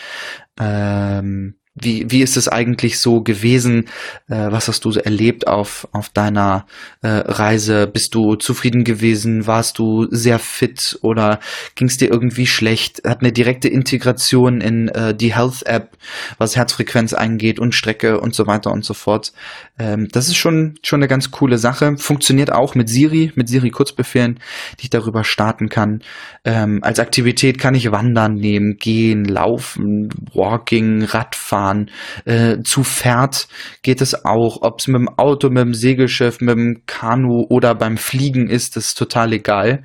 [0.59, 3.85] Ähm, wie, wie ist es eigentlich so gewesen?
[4.29, 6.65] Äh, was hast du so erlebt auf, auf deiner
[7.01, 7.87] äh, Reise?
[7.87, 9.47] Bist du zufrieden gewesen?
[9.47, 11.39] Warst du sehr fit oder
[11.75, 13.01] ging es dir irgendwie schlecht?
[13.05, 15.97] Hat eine direkte Integration in äh, die Health App,
[16.37, 19.33] was Herzfrequenz eingeht und Strecke und so weiter und so fort.
[19.77, 21.97] Ähm, das ist schon, schon eine ganz coole Sache.
[21.97, 24.39] Funktioniert auch mit Siri, mit Siri Kurzbefehlen,
[24.79, 26.01] die ich darüber starten kann.
[26.43, 31.91] Ähm, als Aktivität kann ich Wandern nehmen, gehen, laufen, Walking, Radfahren fahren.
[32.25, 33.47] Äh, zu Pferd
[33.81, 34.61] geht es auch.
[34.61, 38.77] Ob es mit dem Auto, mit dem Segelschiff, mit dem Kanu oder beim Fliegen ist,
[38.77, 39.83] ist total egal.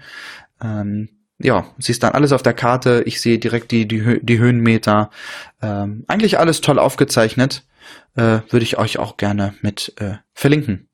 [0.63, 1.09] Ähm,
[1.39, 3.03] ja, siehst dann alles auf der Karte.
[3.07, 5.11] Ich sehe direkt die, die, die Höhenmeter.
[5.61, 7.65] Ähm, eigentlich alles toll aufgezeichnet.
[8.15, 10.89] Äh, Würde ich euch auch gerne mit äh, verlinken.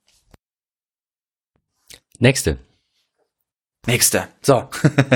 [2.18, 2.58] Nächste.
[3.86, 4.28] Nächste.
[4.42, 4.68] So.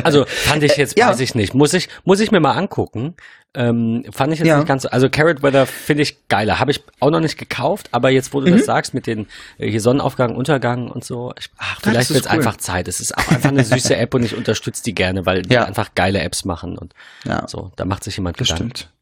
[0.04, 1.54] also fand ich jetzt, äh, weiß ich nicht.
[1.54, 3.14] Muss ich, muss ich mir mal angucken.
[3.54, 4.56] Ähm, fand ich jetzt ja.
[4.56, 4.88] nicht ganz so.
[4.88, 6.58] Also Carrot Weather finde ich geiler.
[6.58, 8.56] Habe ich auch noch nicht gekauft, aber jetzt, wo du mhm.
[8.56, 9.26] das sagst, mit den
[9.58, 12.38] äh, hier Sonnenaufgang, Untergang und so, ich, ach, vielleicht wird es cool.
[12.38, 12.88] einfach Zeit.
[12.88, 15.64] Es ist auch einfach eine süße App und ich unterstütze die gerne, weil die ja.
[15.64, 16.94] einfach geile Apps machen und
[17.24, 17.46] ja.
[17.46, 17.72] so.
[17.76, 18.76] Da macht sich jemand das Gedanken.
[18.76, 18.92] Stimmt.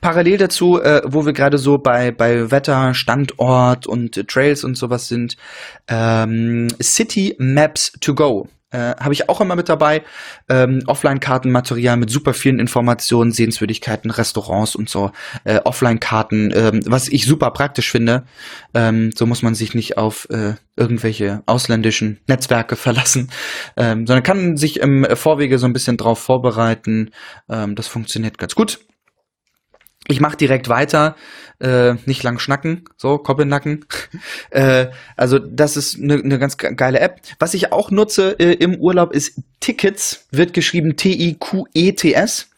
[0.00, 4.76] Parallel dazu, äh, wo wir gerade so bei, bei Wetter, Standort und äh, Trails und
[4.76, 5.36] sowas sind,
[5.88, 10.02] ähm, City Maps to Go äh, habe ich auch immer mit dabei.
[10.48, 15.12] Ähm, Offline-Kartenmaterial mit super vielen Informationen, Sehenswürdigkeiten, Restaurants und so.
[15.44, 18.24] Äh, Offline-Karten, ähm, was ich super praktisch finde.
[18.74, 23.30] Ähm, so muss man sich nicht auf äh, irgendwelche ausländischen Netzwerke verlassen,
[23.76, 27.10] ähm, sondern kann sich im Vorwege so ein bisschen drauf vorbereiten.
[27.48, 28.80] Ähm, das funktioniert ganz gut.
[30.08, 31.14] Ich mache direkt weiter,
[31.60, 33.84] äh, nicht lang schnacken, so Koppelnacken.
[34.50, 37.20] äh, also das ist eine ne ganz geile App.
[37.38, 42.48] Was ich auch nutze äh, im Urlaub ist Tickets, wird geschrieben T-I-Q-E-T-S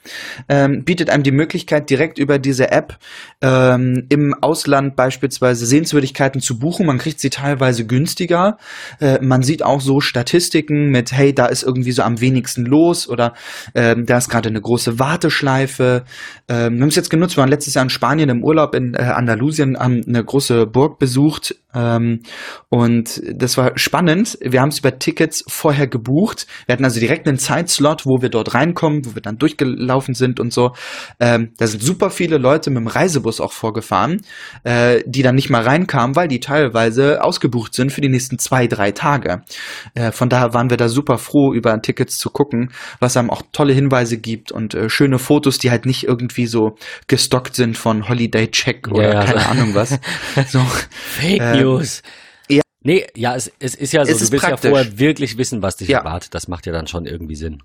[0.49, 2.99] ähm, bietet einem die Möglichkeit, direkt über diese App
[3.41, 6.87] ähm, im Ausland beispielsweise Sehenswürdigkeiten zu buchen.
[6.87, 8.59] Man kriegt sie teilweise günstiger.
[9.01, 13.09] Äh, man sieht auch so Statistiken mit, hey, da ist irgendwie so am wenigsten los
[13.09, 13.35] oder
[13.75, 16.05] ähm, da ist gerade eine große Warteschleife.
[16.49, 18.95] Ähm, wir haben es jetzt genutzt, wir waren letztes Jahr in Spanien im Urlaub in
[18.95, 24.39] äh, Andalusien, haben eine große Burg besucht und das war spannend.
[24.41, 26.47] Wir haben es über Tickets vorher gebucht.
[26.67, 30.39] Wir hatten also direkt einen Zeitslot, wo wir dort reinkommen, wo wir dann durchgelaufen sind
[30.39, 30.73] und so.
[31.19, 34.23] Ähm, da sind super viele Leute mit dem Reisebus auch vorgefahren,
[34.63, 38.67] äh, die dann nicht mal reinkamen, weil die teilweise ausgebucht sind für die nächsten zwei,
[38.67, 39.43] drei Tage.
[39.95, 42.71] Äh, von daher waren wir da super froh, über Tickets zu gucken,
[43.01, 46.77] was einem auch tolle Hinweise gibt und äh, schöne Fotos, die halt nicht irgendwie so
[47.09, 49.99] gestockt sind von Holiday Check oder ja, keine also Ahnung was.
[50.47, 50.61] So,
[50.91, 52.03] Fake äh, News.
[52.49, 52.63] Ja.
[52.83, 54.65] Nee, ja, es, es ist ja so, es du willst praktisch.
[54.65, 55.99] ja vorher wirklich wissen, was dich ja.
[55.99, 56.35] erwartet.
[56.35, 57.63] Das macht ja dann schon irgendwie Sinn.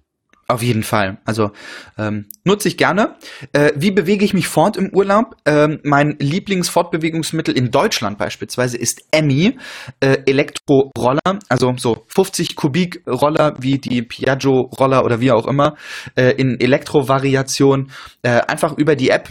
[0.49, 1.19] Auf jeden Fall.
[1.25, 1.51] Also
[1.95, 3.17] ähm, nutze ich gerne.
[3.53, 5.35] Äh, wie bewege ich mich fort im Urlaub?
[5.45, 9.59] Ähm, mein Lieblingsfortbewegungsmittel in Deutschland beispielsweise ist Emmy
[9.99, 15.75] äh, Elektroroller, also so 50 Kubik Roller wie die Piaggio Roller oder wie auch immer
[16.15, 17.91] äh, in Elektrovariation.
[18.23, 19.29] Äh, einfach über die App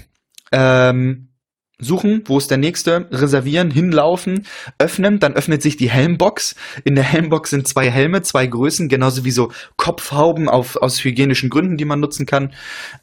[0.53, 1.31] ähm,
[1.81, 4.47] suchen, wo ist der nächste, reservieren, hinlaufen,
[4.79, 6.57] öffnen, dann öffnet sich die Helmbox.
[6.85, 11.51] In der Helmbox sind zwei Helme, zwei Größen, genauso wie so Kopfhauben auf, aus hygienischen
[11.51, 12.53] Gründen, die man nutzen kann.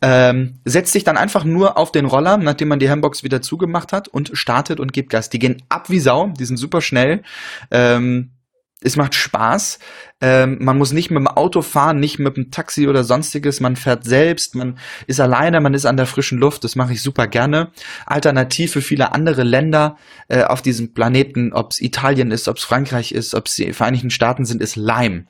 [0.02, 3.94] Ähm, setzt sich dann einfach nur auf den Roller, nachdem man die Helmbox wieder zugemacht
[3.94, 5.30] hat und startet und gibt Gas.
[5.30, 7.24] Die gehen ab wie Sau, die sind super schnell.
[7.72, 8.32] Ähm,
[8.82, 9.80] es macht Spaß.
[10.22, 13.60] Ähm, man muss nicht mit dem Auto fahren, nicht mit dem Taxi oder sonstiges.
[13.60, 16.64] Man fährt selbst, man ist alleine, man ist an der frischen Luft.
[16.64, 17.72] Das mache ich super gerne.
[18.06, 19.98] Alternativ für viele andere Länder
[20.28, 23.74] äh, auf diesem Planeten, ob es Italien ist, ob es Frankreich ist, ob es die
[23.74, 25.26] Vereinigten Staaten sind, ist Lime.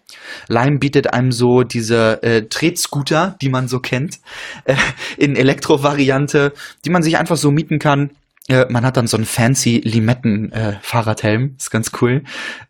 [0.47, 4.19] Lime bietet einem so diese äh, Tretscooter, die man so kennt,
[4.65, 4.75] äh,
[5.17, 8.11] in Elektrovariante, die man sich einfach so mieten kann
[8.47, 12.23] äh, man hat dann so einen fancy Limetten-Fahrradhelm, äh, ist ganz cool.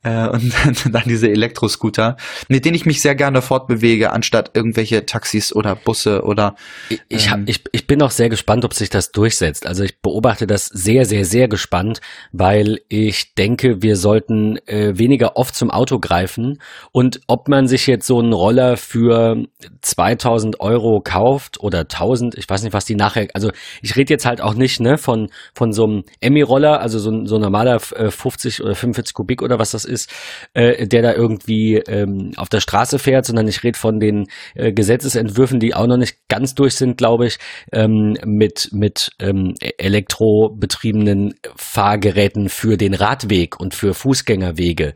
[0.03, 0.53] Äh, und
[0.93, 2.15] dann diese Elektroscooter,
[2.47, 6.55] mit denen ich mich sehr gerne fortbewege, anstatt irgendwelche Taxis oder Busse oder.
[6.89, 9.67] Ähm, ich, hab, ich, ich bin auch sehr gespannt, ob sich das durchsetzt.
[9.67, 11.99] Also ich beobachte das sehr, sehr, sehr gespannt,
[12.32, 16.61] weil ich denke, wir sollten äh, weniger oft zum Auto greifen
[16.93, 19.43] und ob man sich jetzt so einen Roller für
[19.82, 23.51] 2000 Euro kauft oder 1000, ich weiß nicht, was die nachher, also
[23.82, 27.26] ich rede jetzt halt auch nicht ne, von, von von so einem Emmy-Roller, also so,
[27.26, 30.11] so ein normaler äh, 50 oder 45 Kubik oder was das ist,
[30.53, 34.72] äh, der da irgendwie ähm, auf der Straße fährt, sondern ich rede von den äh,
[34.72, 37.39] Gesetzesentwürfen, die auch noch nicht ganz durch sind, glaube ich,
[37.72, 44.93] ähm, mit, mit ähm, elektrobetriebenen Fahrgeräten für den Radweg und für Fußgängerwege.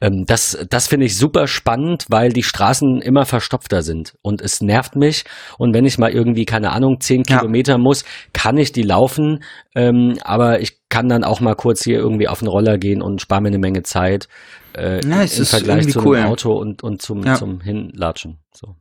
[0.00, 4.60] Ähm, das das finde ich super spannend, weil die Straßen immer verstopfter sind und es
[4.60, 5.24] nervt mich.
[5.58, 7.38] Und wenn ich mal irgendwie, keine Ahnung, zehn ja.
[7.38, 9.42] Kilometer muss, kann ich die laufen.
[9.74, 13.20] Ähm, aber ich kann dann auch mal kurz hier irgendwie auf den Roller gehen und
[13.20, 14.28] spare mir eine Menge Zeit
[14.76, 16.22] äh, ja, im Vergleich zum cool.
[16.22, 17.34] Auto und, und zum, ja.
[17.34, 18.38] zum Hinlatschen.
[18.54, 18.76] So.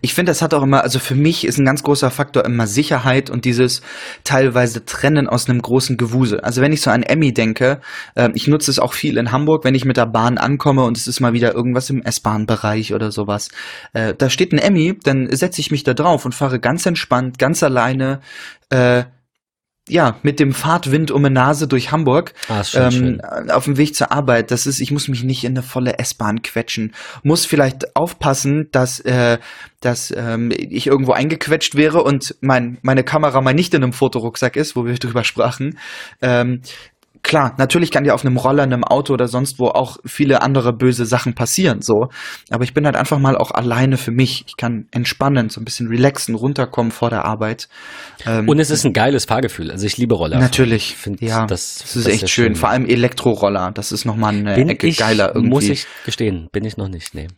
[0.00, 2.66] Ich finde, das hat auch immer, also für mich ist ein ganz großer Faktor immer
[2.66, 3.80] Sicherheit und dieses
[4.24, 6.40] teilweise Trennen aus einem großen Gewusel.
[6.40, 7.80] Also wenn ich so an Emmy denke,
[8.16, 10.96] äh, ich nutze es auch viel in Hamburg, wenn ich mit der Bahn ankomme und
[10.96, 13.50] es ist mal wieder irgendwas im S-Bahn-Bereich oder sowas.
[13.92, 17.38] Äh, da steht ein Emmy, dann setze ich mich da drauf und fahre ganz entspannt,
[17.38, 18.20] ganz alleine,
[18.70, 19.04] äh,
[19.88, 23.20] ja, mit dem Fahrtwind um die Nase durch Hamburg ah, ähm,
[23.50, 24.50] auf dem Weg zur Arbeit.
[24.50, 26.94] Das ist, ich muss mich nicht in eine volle S-Bahn quetschen.
[27.22, 29.38] Muss vielleicht aufpassen, dass, äh,
[29.80, 34.56] dass ähm, ich irgendwo eingequetscht wäre und mein, meine Kamera mal nicht in einem Fotorucksack
[34.56, 35.78] ist, wo wir drüber sprachen.
[36.22, 36.62] Ähm,
[37.22, 40.72] klar, natürlich kann dir auf einem Roller, einem Auto oder sonst wo auch viele andere
[40.72, 42.08] böse Sachen passieren, so.
[42.50, 44.44] Aber ich bin halt einfach mal auch alleine für mich.
[44.46, 47.68] Ich kann entspannen, so ein bisschen relaxen, runterkommen vor der Arbeit.
[48.26, 49.70] Ähm, Und es ist ein geiles Fahrgefühl.
[49.70, 50.38] Also ich liebe Roller.
[50.38, 50.96] Natürlich.
[50.96, 52.46] Find, ja, das, das ist das echt schön.
[52.46, 52.54] schön.
[52.56, 53.72] Vor allem Elektroroller.
[53.72, 55.48] Das ist nochmal eine bin Ecke ich, geiler irgendwie.
[55.50, 57.28] Muss ich gestehen, bin ich noch nicht, nee.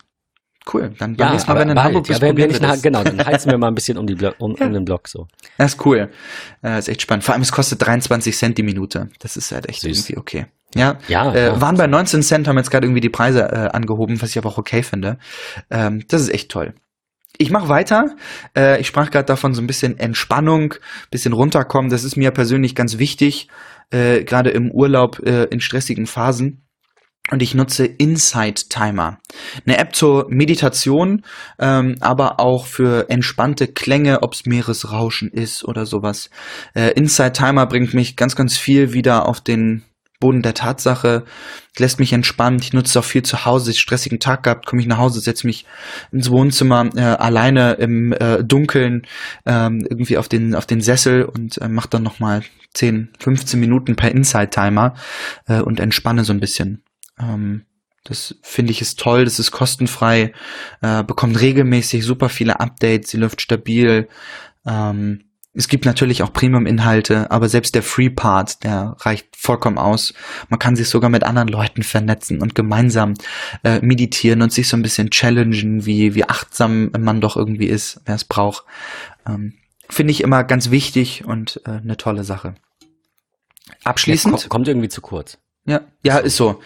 [0.72, 2.80] Cool, dann beim ja, nächsten Mal, wenn in Hamburg bist, ja, wenn, wenn ich nach,
[2.82, 4.66] Genau, dann heizen wir mal ein bisschen um, die Blo um, ja.
[4.66, 5.26] um den Block so.
[5.56, 6.10] Das ist cool.
[6.60, 7.24] Das ist echt spannend.
[7.24, 9.08] Vor allem, es kostet 23 Cent die Minute.
[9.20, 10.10] Das ist halt echt Süß.
[10.10, 10.46] irgendwie okay.
[10.74, 13.70] Ja, ja, äh, ja, waren bei 19 Cent, haben jetzt gerade irgendwie die Preise äh,
[13.72, 15.18] angehoben, was ich aber auch okay finde.
[15.68, 16.74] Ähm, das ist echt toll.
[17.38, 18.14] Ich mache weiter.
[18.56, 20.74] Äh, ich sprach gerade davon so ein bisschen Entspannung,
[21.10, 21.90] bisschen runterkommen.
[21.90, 23.48] Das ist mir persönlich ganz wichtig,
[23.90, 26.66] äh, gerade im Urlaub äh, in stressigen Phasen.
[27.30, 29.20] Und ich nutze Insight Timer.
[29.64, 31.22] Eine App zur Meditation,
[31.58, 36.30] ähm, aber auch für entspannte Klänge, ob's Meeresrauschen ist oder sowas.
[36.74, 39.84] Äh, Insight Timer bringt mich ganz, ganz viel wieder auf den
[40.20, 41.24] Boden der Tatsache,
[41.78, 42.62] lässt mich entspannt.
[42.62, 43.70] Ich nutze es auch viel zu Hause.
[43.70, 45.64] Ich stressigen Tag gehabt, komme ich nach Hause, setze mich
[46.12, 49.06] ins Wohnzimmer äh, alleine im äh, Dunkeln
[49.46, 52.42] ähm, irgendwie auf den auf den Sessel und äh, mache dann nochmal
[52.74, 54.94] 10, 15 Minuten per Inside Timer
[55.48, 56.82] äh, und entspanne so ein bisschen.
[57.20, 57.66] Ähm,
[58.04, 60.32] das finde ich ist toll, das ist kostenfrei,
[60.80, 64.08] äh, bekommt regelmäßig super viele Updates, sie läuft stabil.
[64.66, 70.14] Ähm, es gibt natürlich auch Premium-Inhalte, aber selbst der Free-Part, der reicht vollkommen aus.
[70.48, 73.14] Man kann sich sogar mit anderen Leuten vernetzen und gemeinsam
[73.64, 78.00] äh, meditieren und sich so ein bisschen challengen, wie, wie achtsam man doch irgendwie ist,
[78.04, 78.64] wer es braucht.
[79.26, 79.54] Ähm,
[79.88, 82.54] Finde ich immer ganz wichtig und äh, eine tolle Sache.
[83.82, 84.34] Abschließend.
[84.34, 85.38] Kommt, kommt irgendwie zu kurz.
[85.66, 86.60] Ja, ja, ist so.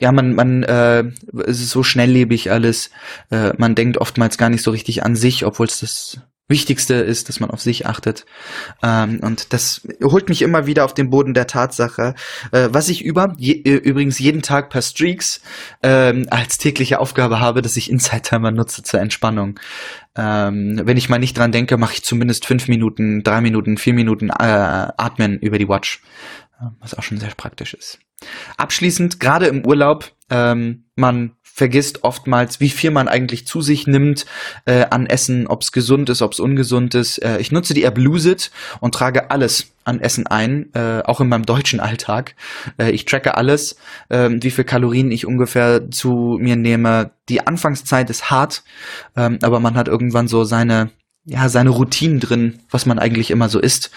[0.00, 1.04] Ja, man, man, äh,
[1.46, 2.90] es ist so schnelllebig alles.
[3.30, 7.28] Äh, man denkt oftmals gar nicht so richtig an sich, obwohl es das Wichtigste ist,
[7.28, 8.24] dass man auf sich achtet.
[8.82, 12.14] Ähm, und das holt mich immer wieder auf den Boden der Tatsache.
[12.52, 15.42] Äh, was ich über, je, äh, übrigens jeden Tag per Streaks
[15.82, 19.60] ähm, als tägliche Aufgabe habe, dass ich Inside Timer nutze zur Entspannung.
[20.16, 23.94] Ähm, wenn ich mal nicht dran denke, mache ich zumindest fünf Minuten, drei Minuten, vier
[23.94, 26.02] Minuten äh, Atmen über die Watch.
[26.60, 27.98] Äh, was auch schon sehr praktisch ist.
[28.56, 34.26] Abschließend, gerade im Urlaub, ähm, man vergisst oftmals, wie viel man eigentlich zu sich nimmt
[34.64, 37.18] äh, an Essen, ob es gesund ist, ob es ungesund ist.
[37.18, 41.20] Äh, ich nutze die App Lose It und trage alles an Essen ein, äh, auch
[41.20, 42.36] in meinem deutschen Alltag.
[42.78, 43.76] Äh, ich tracke alles,
[44.08, 47.10] äh, wie viel Kalorien ich ungefähr zu mir nehme.
[47.28, 48.62] Die Anfangszeit ist hart,
[49.16, 50.90] äh, aber man hat irgendwann so seine
[51.30, 53.90] ja, seine Routinen drin, was man eigentlich immer so isst.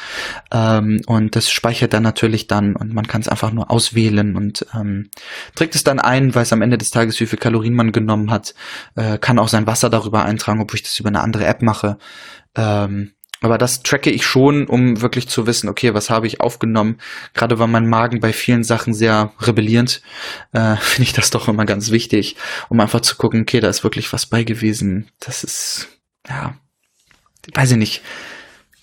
[0.52, 4.66] Ähm, und das speichert dann natürlich dann und man kann es einfach nur auswählen und
[4.76, 5.10] ähm,
[5.56, 8.54] trägt es dann ein, weiß am Ende des Tages, wie viel Kalorien man genommen hat,
[8.96, 11.98] äh, kann auch sein Wasser darüber eintragen, obwohl ich das über eine andere App mache.
[12.56, 16.98] Ähm, aber das tracke ich schon, um wirklich zu wissen, okay, was habe ich aufgenommen.
[17.34, 20.02] Gerade weil mein Magen bei vielen Sachen sehr rebellierend,
[20.52, 22.36] äh, finde ich das doch immer ganz wichtig,
[22.68, 25.10] um einfach zu gucken, okay, da ist wirklich was bei gewesen.
[25.20, 25.88] Das ist,
[26.28, 26.56] ja,
[27.54, 28.02] weiß ich nicht,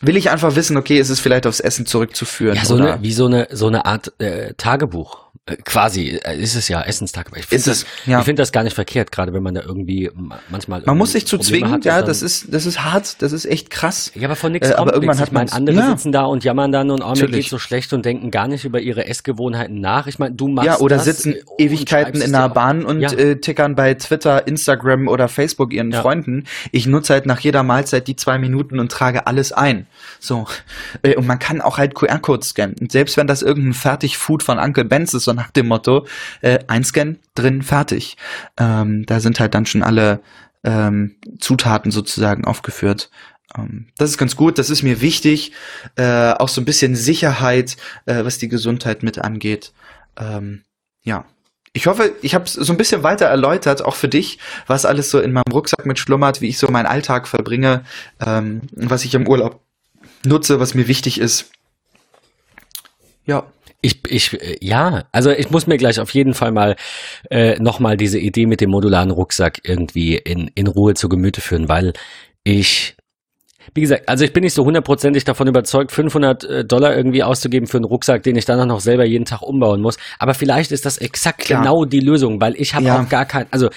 [0.00, 2.56] will ich einfach wissen, okay, ist es vielleicht aufs Essen zurückzuführen.
[2.56, 5.27] Ja, so eine, wie so eine, so eine Art äh, Tagebuch.
[5.48, 7.30] Äh, quasi äh, ist es ja Essenstag.
[7.36, 8.18] Ich finde das, ja.
[8.18, 10.10] ich finde das gar nicht verkehrt, gerade wenn man da irgendwie
[10.50, 10.82] manchmal.
[10.84, 13.70] Man muss sich zu zwingen, hat, ja, das ist, das ist hart, das ist echt
[13.70, 14.12] krass.
[14.14, 15.26] Ja, aber von nichts äh, kommt aber irgendwann nichts.
[15.28, 15.46] hat man.
[15.46, 15.90] Ich meine, andere ja.
[15.90, 18.64] sitzen da und jammern dann und oh, mir geht so schlecht und denken gar nicht
[18.64, 20.06] über ihre Essgewohnheiten nach.
[20.06, 23.12] Ich meine, du machst Ja, oder das sitzen Ewigkeiten in der Bahn und ja.
[23.12, 26.02] äh, tickern bei Twitter, Instagram oder Facebook ihren ja.
[26.02, 26.44] Freunden.
[26.72, 29.86] Ich nutze halt nach jeder Mahlzeit die zwei Minuten und trage alles ein.
[30.20, 30.46] So.
[31.02, 32.76] Äh, und man kann auch halt QR-Codes scannen.
[32.80, 36.06] Und selbst wenn das irgendein Fertigfood von Uncle Benz ist, nach dem Motto,
[36.42, 38.16] äh, einscannen, drin, fertig.
[38.58, 40.20] Ähm, da sind halt dann schon alle
[40.64, 43.10] ähm, Zutaten sozusagen aufgeführt.
[43.56, 45.52] Ähm, das ist ganz gut, das ist mir wichtig.
[45.96, 47.76] Äh, auch so ein bisschen Sicherheit,
[48.06, 49.72] äh, was die Gesundheit mit angeht.
[50.18, 50.62] Ähm,
[51.02, 51.24] ja,
[51.72, 55.10] ich hoffe, ich habe es so ein bisschen weiter erläutert, auch für dich, was alles
[55.10, 57.84] so in meinem Rucksack mit schlummert, wie ich so meinen Alltag verbringe,
[58.24, 59.60] ähm, was ich im Urlaub
[60.24, 61.50] nutze, was mir wichtig ist.
[63.26, 63.46] Ja.
[63.80, 66.74] Ich, ich, ja, also ich muss mir gleich auf jeden Fall mal
[67.30, 71.68] äh, nochmal diese Idee mit dem modularen Rucksack irgendwie in, in Ruhe zu Gemüte führen,
[71.68, 71.92] weil
[72.42, 72.96] ich,
[73.74, 77.68] wie gesagt, also ich bin nicht so hundertprozentig davon überzeugt, 500 äh, Dollar irgendwie auszugeben
[77.68, 79.96] für einen Rucksack, den ich dann auch noch selber jeden Tag umbauen muss.
[80.18, 81.62] Aber vielleicht ist das exakt Klar.
[81.62, 83.00] genau die Lösung, weil ich habe ja.
[83.00, 83.70] auch gar kein, also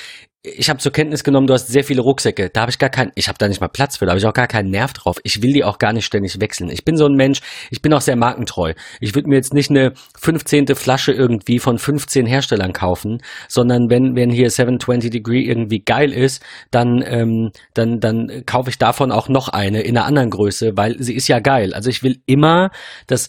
[0.43, 2.49] ich habe zur Kenntnis genommen, du hast sehr viele Rucksäcke.
[2.49, 4.25] Da habe ich gar keinen, ich habe da nicht mal Platz für, da habe ich
[4.25, 5.17] auch gar keinen Nerv drauf.
[5.23, 6.69] Ich will die auch gar nicht ständig wechseln.
[6.71, 8.73] Ich bin so ein Mensch, ich bin auch sehr markentreu.
[8.99, 10.75] Ich würde mir jetzt nicht eine 15.
[10.75, 16.41] Flasche irgendwie von 15 Herstellern kaufen, sondern wenn, wenn hier 720 Degree irgendwie geil ist,
[16.71, 20.95] dann, ähm, dann, dann kaufe ich davon auch noch eine in einer anderen Größe, weil
[20.97, 21.75] sie ist ja geil.
[21.75, 22.71] Also ich will immer
[23.05, 23.27] das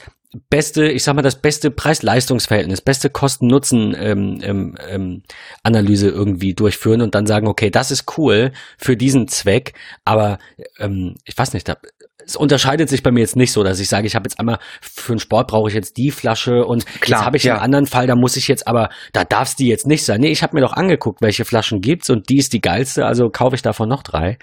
[0.49, 5.23] beste, ich sag mal, das beste Preis-Leistungs-Verhältnis, beste Kosten-Nutzen-Analyse ähm, ähm,
[5.65, 9.75] ähm, irgendwie durchführen und dann sagen, okay, das ist cool für diesen Zweck,
[10.05, 10.39] aber
[10.79, 11.77] ähm, ich weiß nicht, da,
[12.25, 14.59] es unterscheidet sich bei mir jetzt nicht so, dass ich sage, ich habe jetzt einmal
[14.81, 17.55] für den Sport brauche ich jetzt die Flasche und Klar, jetzt habe ich ja.
[17.55, 20.21] einen anderen Fall, da muss ich jetzt aber, da darf es die jetzt nicht sein.
[20.21, 23.29] Nee, ich habe mir doch angeguckt, welche Flaschen gibt's und die ist die geilste, also
[23.31, 24.39] kaufe ich davon noch drei.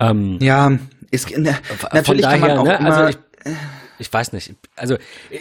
[0.00, 0.70] Ähm, ja,
[1.10, 1.58] ist, ne,
[1.92, 3.56] natürlich daher, kann man auch ne, also immer, also ich,
[4.04, 4.54] ich weiß nicht.
[4.76, 4.96] Also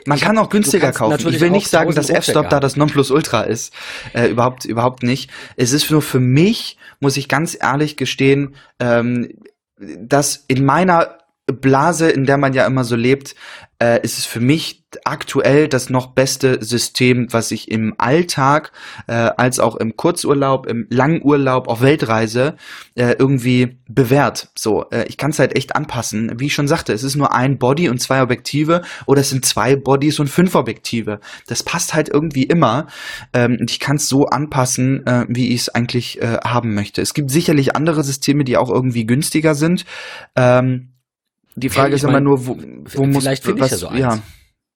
[0.06, 1.28] man kann auch günstiger kaufen.
[1.28, 3.74] Ich will nicht sagen, dass F-Stop da das Nonplusultra ist.
[4.14, 5.30] Äh, überhaupt, überhaupt nicht.
[5.58, 9.30] Es ist nur für mich, muss ich ganz ehrlich gestehen, ähm,
[9.78, 13.36] dass in meiner Blase, in der man ja immer so lebt,
[13.80, 18.72] äh, ist es für mich aktuell das noch beste System, was ich im Alltag
[19.08, 22.56] äh, als auch im Kurzurlaub, im Langurlaub, auf Weltreise
[22.96, 24.50] äh, irgendwie bewährt.
[24.56, 26.40] So, äh, ich kann es halt echt anpassen.
[26.40, 29.46] Wie ich schon sagte, es ist nur ein Body und zwei Objektive oder es sind
[29.46, 31.20] zwei Bodies und fünf Objektive.
[31.48, 32.88] Das passt halt irgendwie immer
[33.34, 37.02] ähm, und ich kann es so anpassen, äh, wie ich es eigentlich äh, haben möchte.
[37.02, 39.86] Es gibt sicherlich andere Systeme, die auch irgendwie günstiger sind.
[40.36, 40.93] Ähm,
[41.56, 42.58] die Frage ist immer nur, wo,
[42.94, 43.92] wo muss vielleicht ich ja so.
[43.92, 44.20] Ja.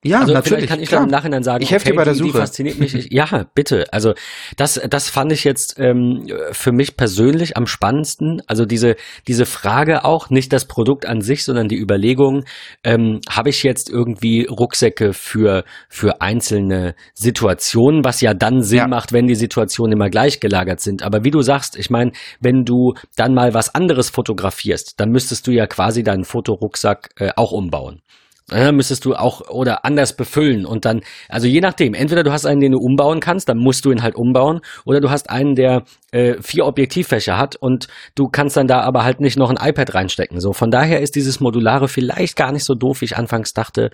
[0.07, 0.65] Ja, also natürlich.
[0.65, 1.01] Vielleicht kann ich klar.
[1.01, 2.31] dann im Nachhinein sagen, ich helfe okay, dir bei der die, Suche.
[2.31, 2.95] Die fasziniert mich.
[2.95, 3.85] Ich, ja, bitte.
[3.91, 4.13] Also
[4.55, 8.41] das, das fand ich jetzt ähm, für mich persönlich am spannendsten.
[8.47, 8.95] Also diese,
[9.27, 12.45] diese Frage auch, nicht das Produkt an sich, sondern die Überlegung,
[12.83, 18.87] ähm, habe ich jetzt irgendwie Rucksäcke für, für einzelne Situationen, was ja dann Sinn ja.
[18.87, 21.03] macht, wenn die Situationen immer gleich gelagert sind.
[21.03, 25.47] Aber wie du sagst, ich meine, wenn du dann mal was anderes fotografierst, dann müsstest
[25.47, 28.01] du ja quasi deinen Fotorucksack äh, auch umbauen.
[28.49, 32.45] Ja, müsstest du auch oder anders befüllen und dann, also je nachdem, entweder du hast
[32.45, 35.55] einen, den du umbauen kannst, dann musst du ihn halt umbauen, oder du hast einen,
[35.55, 35.83] der
[36.17, 39.93] äh, vier Objektivfächer hat und du kannst dann da aber halt nicht noch ein iPad
[39.93, 40.39] reinstecken.
[40.39, 43.91] So, von daher ist dieses Modulare vielleicht gar nicht so doof, wie ich anfangs dachte.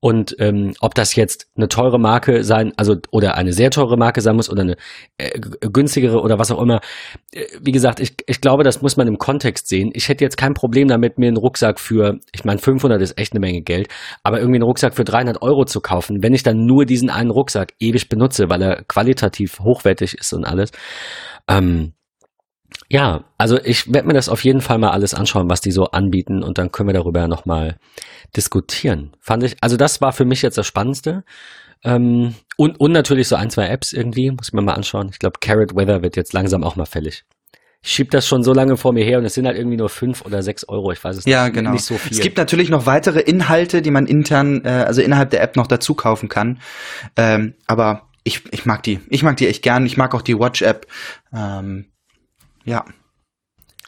[0.00, 4.20] Und ähm, ob das jetzt eine teure Marke sein, also oder eine sehr teure Marke
[4.20, 4.76] sein muss oder eine
[5.18, 6.80] äh, günstigere oder was auch immer.
[7.32, 9.90] Äh, wie gesagt, ich, ich glaube, das muss man im Kontext sehen.
[9.92, 13.32] Ich hätte jetzt kein Problem damit, mir einen Rucksack für, ich meine, 500 ist echt
[13.32, 13.88] eine Menge Geld,
[14.24, 17.30] aber irgendwie einen Rucksack für 300 Euro zu kaufen, wenn ich dann nur diesen einen
[17.30, 20.72] Rucksack ewig benutze, weil er qualitativ hochwertig ist und alles.
[21.50, 21.92] Ähm,
[22.88, 25.86] ja, also ich werde mir das auf jeden Fall mal alles anschauen, was die so
[25.86, 27.78] anbieten und dann können wir darüber nochmal
[28.36, 29.12] diskutieren.
[29.20, 31.24] Fand ich, also das war für mich jetzt das Spannendste.
[31.82, 35.08] Ähm, und, und natürlich so ein, zwei Apps irgendwie, muss ich mir mal anschauen.
[35.10, 37.24] Ich glaube, Carrot Weather wird jetzt langsam auch mal fällig.
[37.82, 39.88] Ich schieb das schon so lange vor mir her und es sind halt irgendwie nur
[39.88, 40.92] fünf oder sechs Euro.
[40.92, 41.70] Ich weiß es ja, nicht, genau.
[41.70, 42.12] nicht so viel.
[42.12, 45.66] Es gibt natürlich noch weitere Inhalte, die man intern, äh, also innerhalb der App noch
[45.66, 46.60] dazu kaufen kann.
[47.16, 49.00] Ähm, aber ich, ich mag die.
[49.08, 49.86] Ich mag die echt gern.
[49.86, 50.86] Ich mag auch die Watch-App.
[51.32, 51.86] Ähm,
[52.64, 52.84] ja.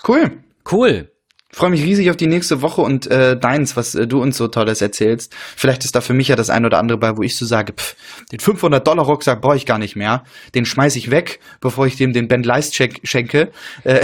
[0.07, 0.43] Cool.
[0.71, 1.13] Cool.
[1.55, 4.49] Freue mich riesig auf die nächste Woche und äh, deins, was äh, du uns so
[4.49, 5.35] Tolles erzählst.
[5.35, 7.75] Vielleicht ist da für mich ja das ein oder andere bei, wo ich so sage,
[7.75, 7.95] pff,
[8.33, 10.25] den 500 Dollar Rucksack brauche ich gar nicht mehr.
[10.55, 13.53] Den schmeiß ich weg, bevor ich dem den Ben Leist schenke.
[13.85, 14.01] Äh.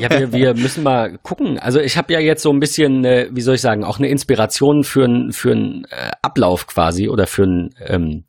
[0.00, 1.60] Ja, wir, wir müssen mal gucken.
[1.60, 4.08] Also ich habe ja jetzt so ein bisschen, äh, wie soll ich sagen, auch eine
[4.08, 8.24] Inspiration für einen für einen äh, Ablauf quasi oder für einen ähm,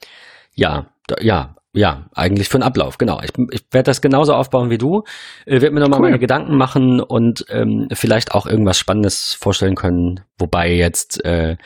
[0.54, 0.86] ja
[1.22, 3.22] ja ja, eigentlich für einen Ablauf, genau.
[3.22, 5.04] Ich, ich werde das genauso aufbauen wie du,
[5.46, 6.08] äh, werde mir nochmal cool.
[6.08, 11.58] meine Gedanken machen und ähm, vielleicht auch irgendwas Spannendes vorstellen können, wobei jetzt äh,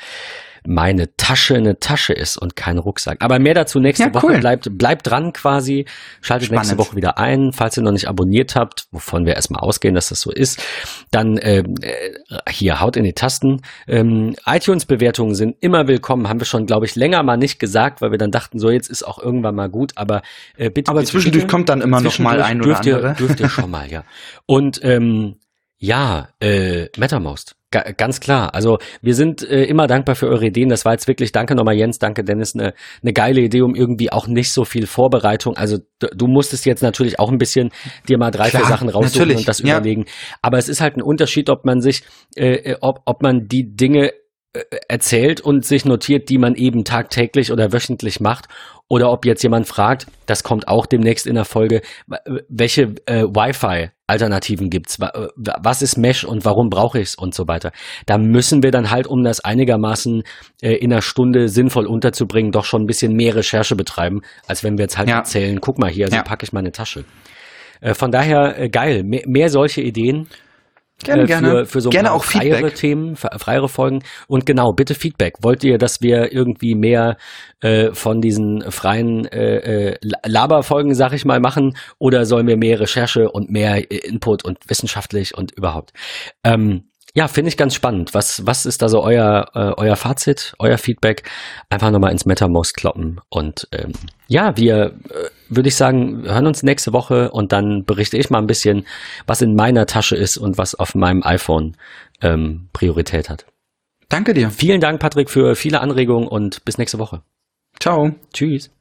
[0.66, 3.18] meine Tasche eine Tasche ist und kein Rucksack.
[3.22, 4.28] Aber mehr dazu nächste ja, Woche.
[4.28, 4.40] Cool.
[4.40, 5.86] Bleibt, bleibt dran quasi.
[6.22, 6.64] Schaltet Spannend.
[6.64, 7.52] nächste Woche wieder ein.
[7.54, 10.62] Falls ihr noch nicht abonniert habt, wovon wir erstmal ausgehen, dass das so ist,
[11.12, 13.62] dann ähm, äh, hier haut in die Tasten.
[13.88, 16.30] Ähm, iTunes-Bewertungen sind immer willkommen.
[16.30, 18.90] Haben wir schon, glaube ich, länger mal nicht gesagt, weil wir dann dachten, so jetzt
[18.90, 19.94] ist auch irgendwann mal gut.
[19.96, 20.22] Aber
[20.58, 20.90] äh, bitte.
[20.90, 23.08] Aber bitte, zwischendurch bitte, kommt dann immer noch mal ein oder dürft andere.
[23.10, 24.04] Ihr, dürft ihr schon mal, ja.
[24.46, 25.36] Und ähm,
[25.78, 27.56] ja, äh, MetaMost.
[27.74, 28.54] Ga ganz klar.
[28.54, 30.70] Also wir sind äh, immer dankbar für eure Ideen.
[30.70, 34.12] Das war jetzt wirklich, danke nochmal Jens, danke Dennis, eine ne geile Idee, um irgendwie
[34.12, 35.58] auch nicht so viel Vorbereitung.
[35.58, 37.72] Also du musstest jetzt natürlich auch ein bisschen
[38.08, 39.38] dir mal drei, klar, vier Sachen raussuchen natürlich.
[39.38, 39.78] und das ja.
[39.78, 40.06] überlegen.
[40.44, 42.04] Aber es ist halt ein Unterschied, ob man sich,
[42.36, 44.12] äh, äh ob, ob man die Dinge
[44.88, 48.48] erzählt und sich notiert, die man eben tagtäglich oder wöchentlich macht,
[48.94, 51.82] oder ob jetzt jemand fragt, das kommt auch demnächst in der Folge,
[52.48, 57.72] welche äh, Wi-Fi-Alternativen gibt's, was ist Mesh und warum brauche ich es und so weiter.
[58.06, 60.22] Da müssen wir dann halt, um das einigermaßen
[60.62, 64.78] äh, in einer Stunde sinnvoll unterzubringen, doch schon ein bisschen mehr Recherche betreiben, als wenn
[64.78, 65.18] wir jetzt halt ja.
[65.18, 66.22] erzählen, guck mal hier, so ja.
[66.22, 67.06] packe ich meine Tasche.
[67.82, 70.28] Äh, von daher äh, geil, mehr, mehr solche Ideen.
[71.04, 71.50] Gerne, äh, gerne.
[71.50, 72.76] Für, für so gerne auch freiere Feedback.
[72.76, 74.04] Themen, freiere Folgen.
[74.28, 75.36] Und genau, bitte Feedback.
[75.42, 77.18] Wollt ihr, dass wir irgendwie mehr
[77.62, 81.76] äh, von diesen freien äh, äh, Laberfolgen, sag ich mal, machen?
[82.00, 85.94] Oder sollen wir mehr Recherche und mehr äh, Input und wissenschaftlich und überhaupt?
[86.44, 88.14] Ähm, ja, finde ich ganz spannend.
[88.14, 91.30] Was, was ist da so euer, äh, euer Fazit, euer Feedback?
[91.70, 93.22] Einfach nochmal ins MetaMost kloppen.
[93.30, 93.92] Und ähm,
[94.28, 98.40] ja, wir, äh, würde ich sagen, hören uns nächste Woche und dann berichte ich mal
[98.40, 98.88] ein bisschen,
[99.28, 101.78] was in meiner Tasche ist und was auf meinem iPhone
[102.22, 103.46] ähm, Priorität hat.
[104.10, 104.50] Danke dir.
[104.50, 107.22] Vielen Dank, Patrick, für viele Anregungen und bis nächste Woche.
[107.80, 108.16] Ciao.
[108.34, 108.72] Tschüss.